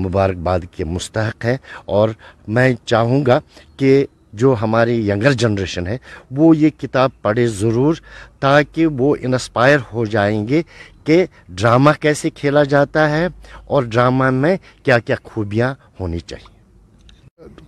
مبارکباد 0.04 0.60
کے 0.72 0.84
مستحق 0.84 1.44
ہے 1.44 1.56
اور 1.86 2.08
میں 2.48 2.72
چاہوں 2.84 3.24
گا 3.26 3.38
کہ 3.76 4.04
جو 4.32 4.54
ہماری 4.60 4.96
ینگر 5.08 5.32
جنریشن 5.32 5.86
ہے، 5.86 5.96
وہ 6.30 6.56
یہ 6.56 6.70
کتاب 6.78 7.10
پڑھے 7.22 7.46
ضرور، 7.60 7.94
تاکہ 8.40 8.86
وہ 8.98 9.14
انسپائر 9.20 9.78
ہو 9.92 10.04
جائیں 10.04 10.46
گے 10.48 10.62
کہ 11.04 11.24
ڈرامہ 11.48 11.90
کیسے 12.00 12.30
کھیلا 12.30 12.62
جاتا 12.64 13.08
ہے 13.10 13.26
اور 13.66 13.82
ڈرامہ 13.82 14.30
میں 14.32 14.56
کیا 14.84 14.98
کیا 14.98 15.16
خوبیاں 15.24 15.74
ہونی 16.00 16.18
چاہیے۔ 16.20 16.59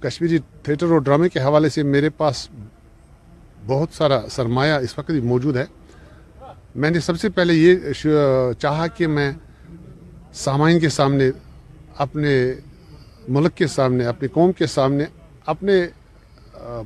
کشمیری 0.01 0.29
جی، 0.29 0.39
تھیٹر 0.63 0.87
اور 0.87 0.99
ڈرامے 0.99 1.29
کے 1.29 1.41
حوالے 1.41 1.69
سے 1.69 1.83
میرے 1.83 2.11
پاس 2.11 2.49
بہت 3.67 3.89
سارا 3.93 4.21
سرمایہ 4.31 4.73
اس 4.73 4.99
وقت 4.99 5.11
بھی 5.11 5.21
موجود 5.21 5.57
ہے۔ 5.57 5.65
میں 6.75 6.91
نے 6.91 7.01
سب 7.01 7.21
سے 7.21 7.29
پہلے 7.29 7.55
یہ 7.55 7.77
چاہا 8.59 8.87
کہ 8.87 9.07
میں 9.07 9.33
سامعین 10.33 10.81
کے 10.81 10.89
سامنے، 10.89 11.31
اپنے 11.97 12.53
ملک 13.29 13.55
کے 13.55 13.67
سامنے، 13.67 14.05
اپنی 14.05 14.29
قوم 14.29 14.53
کے 14.53 14.67
سامنے، 14.67 15.05
اپنے 15.47 15.87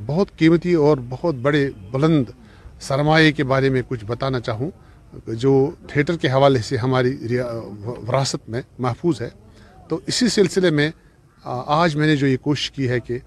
بہت 0.07 0.37
قیمتی 0.37 0.75
اور 0.75 0.99
بہت 1.09 1.35
بڑے 1.35 1.71
بلند 1.91 2.25
سرمایہ 2.81 3.33
کے 3.33 3.45
بارے 3.45 3.69
میں 3.69 3.83
کچھ 3.89 4.05
بتانا 4.05 4.41
چاہوں۔ 4.41 4.71
جو 5.27 5.71
تھیٹر 5.89 6.17
کے 6.17 6.29
حوالے 6.29 6.59
سے 6.59 6.77
ہماری 6.77 7.39
وراثت 8.09 8.49
میں 8.49 8.63
محفوظ 8.79 9.21
ہے۔ 9.21 9.29
تو 9.89 10.01
اسی 10.07 10.29
سلسلے 10.29 10.71
میں 10.71 10.91
آج 11.67 11.97
میں 11.97 12.07
نے 12.07 12.17
جو 12.17 12.27
یہ 12.27 12.37
کوشش 12.37 12.71
کی 12.71 12.89
ہے 12.89 13.01
کہ 13.01 13.19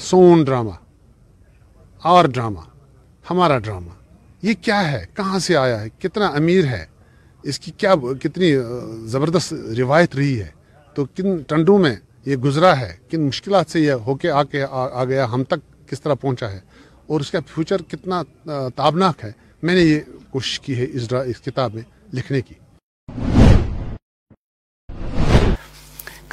سون 0.00 0.44
ڈرامہ 0.44 0.70
آر 2.04 2.24
ڈرامہ 2.24 2.60
ہمارا 3.30 3.58
ڈرامہ 3.58 3.90
یہ 4.42 4.54
کیا 4.60 4.92
ہے؟ 4.92 5.06
کہاں 5.14 5.38
سے 5.38 5.56
آیا 5.56 5.80
ہے؟ 5.80 5.88
کتنا 5.98 6.26
امیر 6.26 6.64
ہے؟ 6.64 6.86
اس 7.42 7.58
کی 7.60 7.70
کیا 7.70 7.94
کتنی 8.20 8.52
زبردست 9.04 9.52
روایت 9.52 10.16
رہی 10.16 10.40
ہے؟ 10.40 10.50
تو 10.94 11.04
کن 11.04 11.42
ٹنڈوں 11.42 11.78
میں 11.78 11.96
یہ 12.26 12.36
گزرا 12.36 12.80
ہے؟ 12.80 12.96
کن 13.10 13.20
مشکلات 13.20 13.70
سے 13.70 13.80
یہ 13.80 13.92
ہو 13.92 14.14
کے 14.14 14.30
آ 14.30 14.42
کے 14.42 14.64
آ 14.70 15.04
گیا؟ 15.04 15.24
ہم 15.32 15.44
تک 15.44 15.90
کس 15.90 16.00
طرح 16.00 16.14
پہنچا 16.14 16.50
ہے؟ 16.52 16.60
اور 17.06 17.20
اس 17.20 17.30
کا 17.30 17.38
فیوچر 17.46 17.82
کتنا 17.82 18.22
تابناک 18.74 19.24
ہے؟ 19.24 19.32
میں 19.62 19.74
نے 19.74 19.80
یہ 19.80 20.00
کوشش 20.30 20.60
کی 20.60 20.78
ہے 20.78 20.86
اس, 20.92 21.12
اس 21.12 21.40
کتاب 21.40 21.74
میں 21.74 21.82
لکھنے 22.14 22.40
کی۔ 22.40 22.54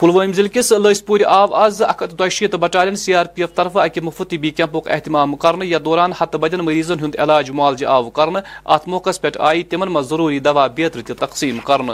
پلوام 0.00 0.32
ضلع 0.32 0.48
کِس 0.48 0.72
لس 0.72 1.06
پور 1.06 1.20
آو 1.26 1.54
آز 1.54 1.82
اک 1.82 2.02
ہتھ 2.02 2.14
دشیت 2.14 2.54
battalion 2.54 2.96
C 2.96 3.14
R 3.14 3.26
P 3.26 3.42
F 3.42 3.54
طرفہ 3.54 3.78
اکہ 3.78 4.00
مفت 4.00 4.30
طبی 4.30 4.50
کیمپُک 4.50 4.90
اہتمام 4.90 5.36
کرنے 5.36 5.66
یا 5.66 5.78
دوران 5.84 6.12
ہتہ 6.20 6.36
بدین 6.36 6.60
مریضن 6.60 7.00
ہُنٛد 7.00 7.16
علاج 7.18 7.50
معالجہ 7.50 7.86
آو 7.86 8.10
کرنے 8.10 8.38
ات 8.64 8.88
موقع 8.88 9.10
پٮ۪ٹھ 9.20 9.36
آیہِ 9.40 9.68
تمن 9.70 9.92
منٛز 9.92 10.08
ضروری 10.08 10.38
دوا 10.38 10.66
بیترِ 10.66 11.04
تہِ 11.04 11.16
تقسیٖم 11.16 11.58
کرنے 11.58 11.92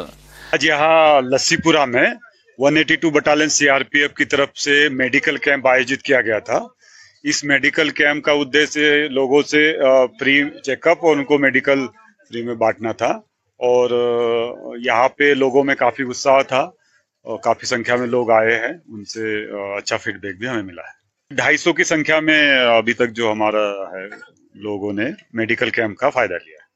آج 0.53 0.64
یہاں 0.64 1.21
لسی 1.21 1.57
182 1.57 3.11
battalion 3.11 3.49
C 3.49 3.69
R 3.69 3.81
P 3.81 3.99
F 3.99 4.14
کی 4.14 4.25
طرف 4.25 4.49
سے 4.59 4.88
میڈیکل 4.88 5.37
کیمپ 5.37 5.69
آیوجت 5.69 6.03
کیا 6.03 6.21
گیا 6.21 6.38
تھا۔ 6.38 6.59
اس 7.23 7.45
میڈیکل 7.45 7.90
کیمپ 7.90 8.25
کا 8.25 8.33
ادیشیہ 8.33 9.09
لوگوں 9.09 9.42
سے 9.42 9.79
فری 10.21 10.42
چیک 10.64 10.87
اپ 10.87 11.05
اور 11.05 11.16
ان 11.16 11.25
کو 11.25 11.38
میڈیکل 11.38 11.87
فری 12.29 12.42
میں 12.42 12.55
بانٹنا 12.55 12.92
تھا۔ 12.92 13.12
اور 13.61 13.90
یہاں 14.81 15.09
پہ 15.09 15.35
لوگوں 15.37 15.64
میں 15.64 15.75
کافی 15.75 16.03
غصہ 16.03 16.42
تھا۔ 16.49 16.71
کافی 17.43 17.67
سنکھیا 17.67 17.97
میں 17.97 18.07
لوگ 18.07 18.31
آئے 18.31 18.57
ہیں، 18.57 18.73
ان 18.89 19.05
سے 19.05 19.47
اچھا 19.79 19.97
فیڈ 19.97 20.21
بیک 20.21 20.39
بھی 20.39 20.49
ہمیں 20.49 20.62
ملا 20.62 20.83
ہے۔ 20.83 21.35
ڈھائی 21.35 21.57
سو 21.57 21.73
کی 21.73 21.85
سنکھیا 21.85 22.21
میں 22.21 22.59
ابھی 22.59 22.93
تک 22.93 23.11
جو 23.11 23.33
ہمارا 23.33 23.93
ہے، 23.93 24.09
لوگوں 24.55 24.93
نے 24.93 25.07
میڈیکل 25.33 25.71
کیمپ 25.71 25.99
کا 25.99 26.11
فائدہ 26.11 26.35
لیا 26.35 26.59
ہے۔ 26.61 26.67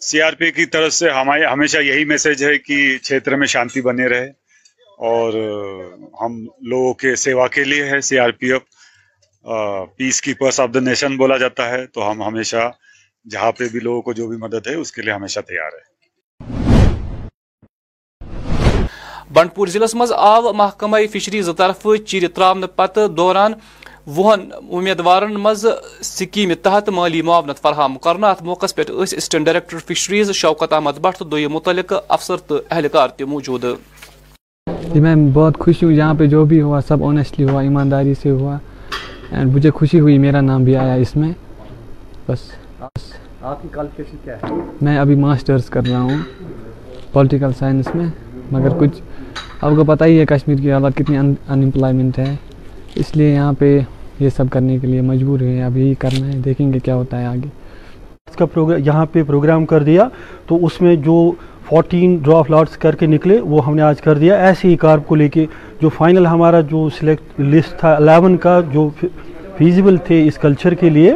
سی 0.00 0.22
آر 0.22 0.32
پی 0.32 0.50
کی 0.50 0.66
طرف 0.66 0.92
سے 0.92 1.10
ہمارے 1.10 1.44
ہمیشہ 1.44 1.78
یہی 1.78 2.04
میسج 2.04 2.44
ہے 2.44 2.58
کہ 2.58 2.98
چھیتر 2.98 3.36
میں 3.36 3.46
شانتی 3.46 3.80
بنے 3.80 4.06
رہے۔ 4.06 4.30
اور 4.98 5.32
ہم 6.20 6.46
لوگوں 6.62 6.94
کے 6.94 7.16
سیوا 7.16 7.48
کے 7.48 7.64
لیے 7.64 7.84
ہے 7.84 8.00
C 8.00 8.18
R 8.18 8.30
P 8.30 8.52
F 8.52 8.62
peace 9.96 10.20
keepers 10.20 10.60
of 10.60 10.68
the 10.74 10.80
nation 10.80 11.16
بولا 11.16 11.36
جاتا 11.36 11.68
ہے۔ 11.68 11.86
تو 11.86 12.10
ہم 12.10 12.22
ہمیشہ 12.22 12.70
جہاں 13.30 13.52
پہ 13.52 13.68
بھی 13.68 13.80
لوگوں 13.80 14.02
کو 14.02 14.12
جو 14.12 14.26
بھی 14.26 14.36
مدد 14.36 14.66
ہے، 14.66 14.74
اس 14.74 14.92
کے 14.92 15.02
لیے 15.02 15.12
ہمیشہ 15.12 15.40
تیار 15.40 15.72
ہے 15.74 15.95
بنڈ 19.36 19.50
پور 19.54 19.66
ضلع 19.66 19.86
مز 19.94 20.12
آو 20.12 20.52
محکمہ 20.52 20.96
فشری 21.12 21.42
زرف 21.42 21.86
چیر 22.06 22.22
تراؤن 22.34 22.64
پتہ 22.76 23.06
دوران 23.16 23.52
وہن 24.06 24.40
امیدوارن 24.72 25.34
مز 25.34 25.66
سکیم 26.02 26.52
تحت 26.62 26.88
مالی 26.88 27.22
معاونت 27.22 27.58
فراہم 27.62 27.96
کرنا 27.98 28.30
ات 28.30 28.42
موقع 28.42 28.66
پہ 28.74 28.82
assistant 28.88 29.44
director 29.44 29.78
fisheries 29.78 30.30
Shaukat 30.30 30.72
Ahmad 30.72 30.98
Bhat 31.00 31.18
تو 31.18 31.36
متعلق 31.50 31.92
افسر 32.08 32.36
تو 32.36 32.58
اہلکار 32.70 33.08
تہ 33.08 33.24
موجود۔ 33.24 33.64
جی، 34.94 35.00
میں 35.00 35.14
بہت 35.32 35.58
خوش 35.58 35.82
ہوں۔ 35.82 35.92
یہاں 35.92 36.14
پہ 36.14 36.26
جو 36.26 36.44
بھی 36.44 36.62
ہوا 36.62 36.80
سب 36.88 37.04
آنیسٹلی 37.04 37.50
ہوا 37.50 37.62
ایمانداری 37.62 38.14
سے 38.14 38.30
ہوا۔ 38.30 38.56
اینڈ 39.30 39.54
مجھے 39.54 39.70
خوشی 39.70 40.00
ہوئی 40.00 40.18
میرا 40.18 40.40
نام 40.40 40.64
بھی 40.64 40.76
آیا 40.76 40.94
اس 40.94 41.16
میں۔ 41.16 41.32
بس۔ 42.28 42.38
آپ 43.42 43.62
کی 43.62 43.68
کوالیفکیشن 43.74 44.16
کیا 44.24 44.36
ہے؟ 44.36 44.54
میں 44.80 44.98
ابھی 44.98 45.14
ماسٹرز 45.14 45.70
کر 45.70 45.80
رہا 45.90 46.00
ہوں۔ 46.00 46.18
پولیٹیکل 47.12 47.52
سائنس 47.58 47.94
میں 47.94 48.06
مگر 48.50 48.68
کچھ 48.80 49.00
آپ 49.60 49.72
کو 49.76 49.84
پتہ 49.84 50.04
ہی 50.04 50.20
ہے 50.20 50.26
کشمیر 50.26 50.56
کی 50.56 50.72
حالات 50.72 50.96
کتنی 50.96 51.16
ان 51.16 51.34
امپلائمنٹ 51.48 52.18
ہے۔ 52.18 52.34
اس 52.94 53.16
لیے 53.16 53.34
یہاں 53.34 53.52
پہ 53.58 53.78
یہ 54.20 54.28
سب 54.36 54.44
کرنے 54.50 54.78
کے 54.78 54.86
لیے 54.86 55.00
مجبور 55.00 55.40
ہیں۔ 55.40 55.62
اب 55.62 55.76
یہی 55.76 55.94
کرنا 55.94 56.26
ہے، 56.26 56.38
دیکھیں 56.44 56.72
گے 56.72 56.78
کیا 56.78 56.94
ہوتا 56.94 57.20
ہے 57.20 57.26
آگے۔ 57.26 57.48
اس 58.26 58.36
کا 58.36 58.46
پروگرام 58.46 58.80
یہاں 58.84 59.06
پہ 59.12 59.22
پروگرام 59.22 59.66
کر 59.66 59.82
دیا 59.82 60.08
تو 60.46 60.64
اس 60.66 60.80
میں 60.80 60.96
جو 60.96 61.32
فورٹین 61.68 62.16
ڈراف 62.16 62.50
لاٹس 62.50 62.76
کر 62.76 62.94
کے 62.94 63.06
نکلے، 63.06 63.40
وہ 63.40 63.66
ہم 63.66 63.74
نے 63.74 63.82
آج 63.82 64.00
کر 64.00 64.18
دیا۔ 64.18 64.34
ایسے 64.34 64.68
ہی 64.68 64.76
کارپ 64.76 65.06
کو 65.06 65.14
لے 65.14 65.28
کے 65.28 65.46
جو 65.82 65.88
فائنل 65.88 66.26
ہمارا 66.26 66.60
جو 66.60 66.88
سلیکٹ 66.98 67.40
لسٹ 67.40 67.80
تھا 67.80 67.92
الیون 67.92 68.36
کا 68.36 68.60
جو 68.72 68.88
فیزیبل 69.56 69.96
تھے 69.96 70.26
اس 70.26 70.34
کلچر 70.34 70.74
کے 70.74 70.90
لیے، 70.90 71.14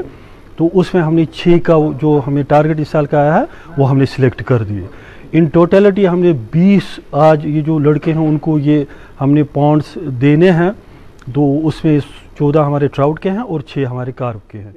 تو 0.56 0.68
اس 0.74 0.94
میں 0.94 1.02
ہم 1.02 1.14
نے 1.14 1.24
چھ 1.34 1.48
کا 1.62 1.74
جو 2.02 2.20
ہمیں 2.26 2.42
ٹارگٹ 2.42 2.80
اس 2.80 2.88
سال 2.88 3.06
کا 3.06 3.18
آیا 3.18 3.34
ہے، 3.34 3.44
وہ 3.78 3.90
ہم 3.90 3.98
نے 3.98 4.06
سلیکٹ 4.06 4.42
کر 4.44 4.62
دیے۔ 4.62 4.86
ان 5.32 5.44
ٹوٹیلٹی 5.44 6.08
ہم 6.08 6.18
نے 6.18 6.32
بیس 6.50 6.98
آج 7.12 7.46
یہ 7.46 7.60
جو 7.62 7.78
لڑکے 7.78 8.12
ہیں 8.12 8.26
ان 8.28 8.38
کو 8.38 8.58
یہ 8.58 8.84
ہم 9.20 9.32
نے 9.32 9.42
پانڈز 9.42 9.98
دینے 10.20 10.50
ہیں۔ 10.50 10.70
تو 11.34 11.66
اس 11.66 11.84
میں 11.84 11.98
چودہ 12.38 12.58
ہمارے 12.58 12.88
ٹراؤٹ 12.88 13.20
کے 13.20 13.30
ہیں 13.30 13.38
اور 13.38 13.60
چھے 13.60 13.84
ہمارے 13.84 14.12
کارپ 14.12 14.50
کے 14.50 14.58
ہیں۔ 14.58 14.72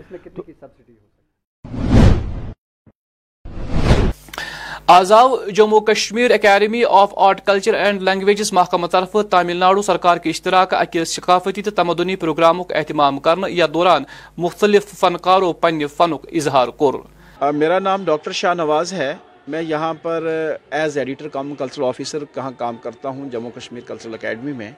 آزاو 4.88 5.36
Jammu 5.50 5.80
Kashmir 5.80 6.32
academy 6.32 6.84
of 6.90 7.14
art 7.18 7.42
culture 7.46 7.74
and 7.74 8.02
languages 8.02 8.54
محکمہ 8.54 8.88
طرف 8.88 9.16
تامل 9.30 9.58
ناڈو 9.58 9.82
سرکار 9.82 10.18
کے 10.18 10.30
اشتراک 10.30 10.74
اکس 10.74 11.16
ثقافتی 11.16 11.62
تو 11.62 11.72
تمدنی 11.72 12.16
پروگراموں 12.16 12.64
کا 12.64 12.78
اہتمام 12.78 13.20
کرنا 13.20 13.48
یا 13.50 13.68
دوران 13.74 14.04
مختلف 14.38 15.00
فنکاروں 15.00 15.54
پنہ 15.54 15.88
فنک 15.98 16.26
اظہار 16.32 16.68
کر۔ 16.80 17.52
میرا 17.54 17.80
نام 17.80 18.04
ڈاکٹر 18.06 18.32
شاہ 18.32 18.54
نواز 18.54 18.94
ہے۔ 18.94 19.14
میں 19.48 19.62
یہاں 19.62 19.94
پر 20.02 20.28
as 20.72 20.98
editor 20.98 21.28
cum 21.28 21.56
cultural 21.56 21.86
officer 21.86 22.26
کہاں 22.26 22.52
کام 22.58 22.76
کرتا 22.76 23.10
ہوں؟ 23.10 23.30
جموں 23.30 23.52
کشمیر 23.56 23.82
کلچرل 23.88 24.14
اکیڈمی 24.14 24.52
میں۔ 24.52 24.72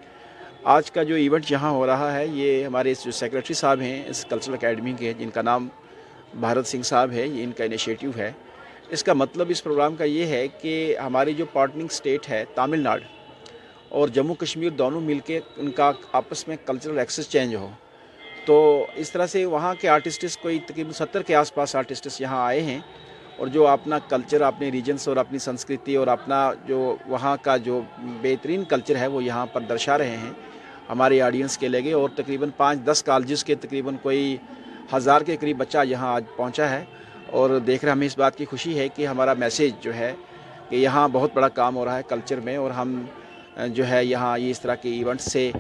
آج 0.64 0.92
کا 0.92 1.04
جو 1.04 1.16
ایونٹ 1.16 1.52
یہاں 1.52 1.72
ہو 1.72 1.86
رہا 1.86 2.14
ہے، 2.14 2.28
یہ 2.28 2.66
ہمارے 2.66 2.94
جو 3.06 3.12
سیکرٹری 3.12 3.54
صاحب 3.54 3.80
ہیں 3.80 4.04
اس 4.08 4.26
کلچرل 4.30 4.54
اکیڈمی 4.54 4.94
کے، 5.00 5.14
جن 5.14 5.30
کا 5.30 5.42
نام 5.42 5.68
بھارت 6.40 6.68
سنگھ 6.68 6.84
صاحب 6.84 7.12
ہے، 7.12 7.28
یہ 7.28 7.44
ان 7.44 7.52
کا 7.52 7.64
انیشیٹو 7.64 8.10
ہے۔ 8.18 8.32
اس 8.90 9.04
کا 9.04 9.14
مطلب 9.14 9.46
اس 9.50 9.64
پروگرام 9.64 9.96
کا 9.96 10.04
یہ 10.04 10.26
ہے 10.26 10.48
کہ 10.48 10.98
ہماری 10.98 11.34
جو 11.34 11.46
پارٹننگ 11.54 11.88
سٹیٹ 11.88 12.30
ہے، 12.30 12.46
تامل 12.56 12.80
ناڈ 12.80 13.04
اور 13.90 14.08
جموں 14.08 14.36
کشمیر 14.36 14.70
دونوں 14.70 15.02
مل 15.02 15.20
کے 15.20 15.40
ان 15.58 15.72
کا 15.72 15.92
آپس 16.12 16.48
میں 16.48 16.58
کلچرل 16.66 17.00
ایکسس 17.00 17.30
چینج 17.30 17.56
ہو۔ 17.56 17.70
تو 18.46 18.86
اس 18.96 19.12
طرح 19.12 19.28
سے 19.28 19.46
وہاں 19.46 19.74
کے 19.82 19.90
آرٹسٹس 19.90 20.38
کوئی 20.38 20.60
تقریباً 20.60 20.92
ستر 20.92 21.22
کے 21.22 21.36
آس 21.36 21.54
پاس 21.54 21.76
آرٹسٹس 21.76 22.22
یہاں 22.22 22.46
آئے 22.46 22.62
ہیں۔ 22.62 22.80
اور 23.38 23.48
جو 23.48 23.68
اپنا 23.68 24.00
کلچر 24.00 24.42
اپنے 24.42 24.70
ریجنس 24.70 25.08
اور 25.08 25.18
اپنی 25.18 25.40
سنسکرتی 25.40 25.96
اور 25.96 26.08
اپنا 26.08 26.52
جو 26.68 26.96
وہاں 27.08 27.38
کا 27.42 27.58
جو 27.58 27.82
بہترین 28.22 28.64
کلچر 28.64 28.96
ہے، 28.96 29.08
وہ 29.08 29.24
یہاں 29.24 29.46
پر 29.46 29.62
درشا 29.62 29.98
رہے 29.98 30.18
ہیں۔ 30.18 30.32
ہمارے 30.90 31.22
آڈینس 31.22 31.58
کے 31.58 31.68
لگے 31.68 31.94
اور 31.94 32.10
تقریباً 32.16 32.50
پانچ، 32.58 32.80
دس 32.86 33.04
کالجز 33.04 33.44
کے 33.44 33.56
تقریباً 33.56 33.96
کوئی 34.02 34.38
ہزار 34.96 35.22
کے 35.22 35.38
قریب 35.38 35.58
بچہ 35.58 35.78
یہاں 35.86 36.14
آج 36.14 36.24
پہنچا 36.36 36.70
ہے۔ 36.70 36.84
اور 37.32 37.50
دیکھ 37.60 37.86
رہے، 37.86 37.92
ہمیں 37.92 38.08
اس 38.08 38.18
بات 38.18 38.36
کی 38.36 38.46
خوشی 38.46 38.80
ہے 38.80 38.90
کہ 38.90 39.08
ہمارا 39.08 39.34
میسیج 39.34 39.74
جو 39.82 39.94
ہے 39.94 40.14
کہ 40.70 40.76
یہاں 40.76 41.08
بہت 41.12 41.32
بڑا 41.34 41.48
کام 41.48 41.76
ہو 41.76 41.86
رہا 41.86 41.98
ہے 41.98 42.04
کلچر 42.08 42.40
میں۔ 42.40 42.58
اور 42.58 42.72
ہم 42.72 43.06
جو 43.68 43.88
ہے 43.88 44.06
یہاں 44.06 44.40
یہ 44.40 44.52
اس 44.52 44.62
طرح 44.62 44.76
کے 44.76 44.90
ایونٹ 44.90 45.22
سے، 45.22 45.52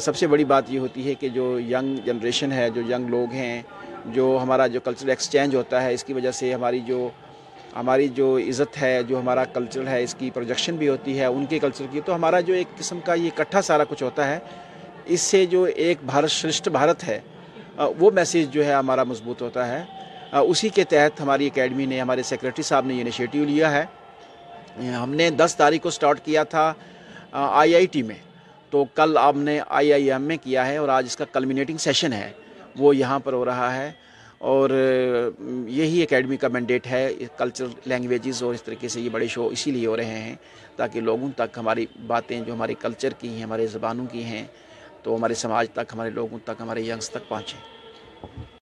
سب 0.00 0.16
سے 0.16 0.26
بڑی 0.26 0.44
بات 0.44 0.64
یہ 0.68 0.78
ہوتی 0.78 1.08
ہے 1.08 1.14
کہ 1.14 1.28
جو 1.28 1.60
ینگ 1.60 1.96
جنریشن 2.04 2.52
ہے، 2.52 2.70
جو 2.70 2.80
ینگ 2.80 3.08
لوگ 3.08 3.32
ہیں 3.32 3.62
جو 4.06 4.38
ہمارا 4.42 4.66
جو 4.66 4.80
کلچرل 4.80 5.10
ایکسچینج 5.10 5.54
ہوتا 5.56 5.82
ہے، 5.82 5.94
اس 5.94 6.04
کی 6.04 6.12
وجہ 6.12 6.30
سے 6.30 6.52
ہماری 6.54 6.80
جو 6.80 7.08
ہماری 7.76 8.08
جو 8.08 8.38
عزت 8.48 8.80
ہے، 8.82 9.02
جو 9.02 9.18
ہمارا 9.20 9.44
کلچر 9.44 9.86
ہے، 9.86 10.02
اس 10.02 10.14
کی 10.14 10.30
پروجیکشن 10.34 10.76
بھی 10.76 10.88
ہوتی 10.88 11.18
ہے، 11.18 11.24
ان 11.24 11.44
کے 11.46 11.58
کلچر 11.58 11.84
کی۔ 11.90 12.00
تو 12.04 12.14
ہمارا 12.14 12.40
جو 12.40 12.54
ایک 12.54 12.78
قسم 12.78 13.00
کا 13.00 13.14
یہ 13.14 13.30
اکٹھا 13.36 13.62
سارا 13.62 13.84
کچھ 13.88 14.02
ہوتا 14.02 14.26
ہے، 14.28 14.38
اس 15.04 15.20
سے 15.20 15.44
جو 15.46 15.62
ایک 15.62 15.98
بھارت 16.06 16.30
شرشت 16.30 16.68
بھارت 16.68 17.04
ہے 17.08 17.20
وہ 17.98 18.10
میسیج 18.10 18.50
جو 18.50 18.64
ہے 18.66 18.72
ہمارا 18.72 19.04
مضبوط 19.04 19.42
ہوتا 19.42 19.68
ہے۔ 19.68 19.82
اسی 20.32 20.68
کے 20.68 20.84
تحت 20.84 21.20
ہماری 21.20 21.46
اکیڈمی 21.46 21.86
نے، 21.86 22.00
ہمارے 22.00 22.22
سیکرٹری 22.22 22.62
صاحب 22.62 22.86
نے 22.86 22.94
یہ 22.94 23.04
لیا 23.34 23.70
ہے۔ 23.72 23.84
ہم 25.02 25.14
نے 25.14 25.30
دس 25.30 25.54
تاریخ 25.56 25.82
کو 25.82 25.90
سٹارٹ 25.90 26.20
کیا 26.24 26.42
تھا 26.44 26.72
آئی 27.32 27.74
آئی 27.74 27.86
ٹی 27.86 28.02
میں۔ 28.02 28.14
تو 28.70 28.84
کل 28.94 29.16
آپ 29.20 29.36
نے 29.36 29.60
آئی 29.68 29.92
آئی 29.92 30.10
ایم 30.10 30.22
میں 30.22 30.36
کیا 30.42 30.66
ہے 30.66 30.76
اور 30.76 30.88
آج 30.88 31.04
اس 31.06 31.16
کا 31.16 31.24
کلمینیٹنگ 31.32 31.78
سیشن 31.78 32.12
ہے۔ 32.12 32.30
وہ 32.76 32.96
یہاں 32.96 33.18
پر 33.18 33.32
ہو 33.32 33.44
رہا 33.44 33.74
ہے 33.76 33.90
اور 34.38 34.70
یہی 35.66 36.02
اکیڈمی 36.02 36.36
کا 36.36 36.48
مینڈیٹ 36.48 36.86
ہے 36.86 37.08
کلچرل 37.36 37.70
لینگویجز 37.86 38.42
اور 38.42 38.54
اس 38.54 38.62
طریقے 38.62 38.88
سے 38.88 39.00
یہ 39.00 39.10
بڑے 39.10 39.26
شو 39.26 39.46
اسی 39.46 39.70
لیے 39.70 39.86
ہو 39.86 39.96
رہے 39.96 40.20
ہیں 40.20 40.34
تاکہ 40.76 41.00
لوگوں 41.00 41.28
تک 41.36 41.58
ہماری 41.58 41.86
باتیں 42.06 42.40
جو 42.40 42.52
ہمارے 42.54 42.74
کلچر 42.74 43.12
کی 43.18 43.28
ہیں، 43.28 43.42
ہمارے 43.42 43.66
زبانوں 43.66 44.06
کی 44.12 44.24
ہیں، 44.24 44.44
تو 45.02 45.16
ہمارے 45.16 45.34
سماج 45.34 45.70
تک، 45.70 45.94
ہمارے 45.94 46.10
لوگوں 46.10 46.38
تک، 46.44 46.60
ہمارے 46.60 46.82
ینگس 46.82 47.10
تک 47.10 47.28
پہنچیں۔ 47.28 48.57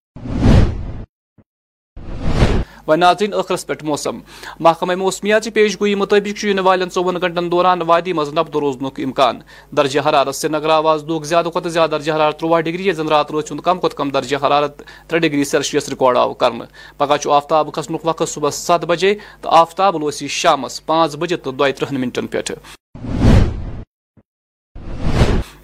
و 2.88 2.94
ناظرین 2.96 3.30
ٲخرس 3.30 3.66
پٮ۪ٹھ 3.66 3.84
موسم۔ 3.84 4.18
محکمہ 4.60 4.94
موسمیات 4.94 5.48
پیش 5.54 5.80
گویی 5.80 5.94
مطابق 5.94 6.38
چھُ 6.38 6.48
یِنہٕ 6.48 6.64
والٮ۪ن 6.64 6.90
ژۄوُہن 6.94 7.50
دوران 7.52 7.82
وادی 7.82 8.12
منٛز 8.12 8.32
نبد 8.38 8.56
روزنُک 8.56 9.00
امکان۔ 9.04 9.40
درجہ 9.76 10.00
حرارت 10.06 10.34
سرینگر 10.34 10.70
آواز 10.70 11.04
لوگ 11.04 11.22
زیادٕ 11.22 11.50
کھۄتہٕ 11.52 11.70
زیادٕ 11.70 11.90
درجہ 11.90 12.12
حرارت 12.12 12.38
ترٛوواہ 12.38 12.60
ڈگری 12.60 12.82
ییٚتہِ 12.82 12.96
زن 12.96 13.08
راتہٕ 13.08 13.34
رٲژ 13.34 13.50
ہُنٛد 13.50 13.62
کم 13.64 13.78
کھۄتہٕ 13.80 13.98
کم 13.98 14.10
درجہ 14.10 14.36
حرارت 14.42 14.78
ترٛےٚ 14.78 15.22
ڈگری 15.22 15.44
سیلسیس 15.44 15.88
رِکارڈ 15.88 16.16
آو 16.16 16.34
کرنہٕ۔ 16.34 16.66
پگہہ 16.98 17.16
چھُ 17.16 17.30
آفتاب 17.32 17.72
کھسنُک 17.74 18.00
وقت 18.04 18.28
صبحس 18.28 18.54
سَتھ 18.54 18.86
بجے 18.86 19.14
تہٕ 19.42 19.52
آفتاب 19.52 19.98
لوس 20.00 20.22
یہِ 20.22 20.30
شامس 20.30 20.86
پانٛژھ 20.86 21.16
بجے 21.16 21.36
تہٕ 21.36 21.52
دۄیہِ 21.58 21.74
ترٕٛہن 21.74 22.00
منٹن 22.00 22.26
پٮ۪ٹھ۔ 22.26 22.52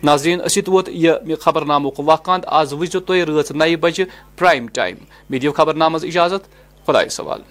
ناظرین 0.04 0.40
اسی 0.44 0.60
ووت 0.66 0.88
یہ 0.92 1.12
خبر 1.40 1.64
نامک 1.64 2.00
وقت 2.06 2.44
آز 2.46 2.72
وچ 2.72 2.96
تھی 3.06 3.24
رات 3.24 3.50
نیہِ 3.52 3.76
بجہ 3.80 4.04
پرائم 4.38 4.66
ٹائم 4.68 4.96
مے 5.30 5.38
دِیو 5.38 5.52
خبر 5.52 5.74
نامس 5.74 6.04
اجازت۔ 6.04 6.61
خدا 6.86 7.08
سوال. 7.08 7.42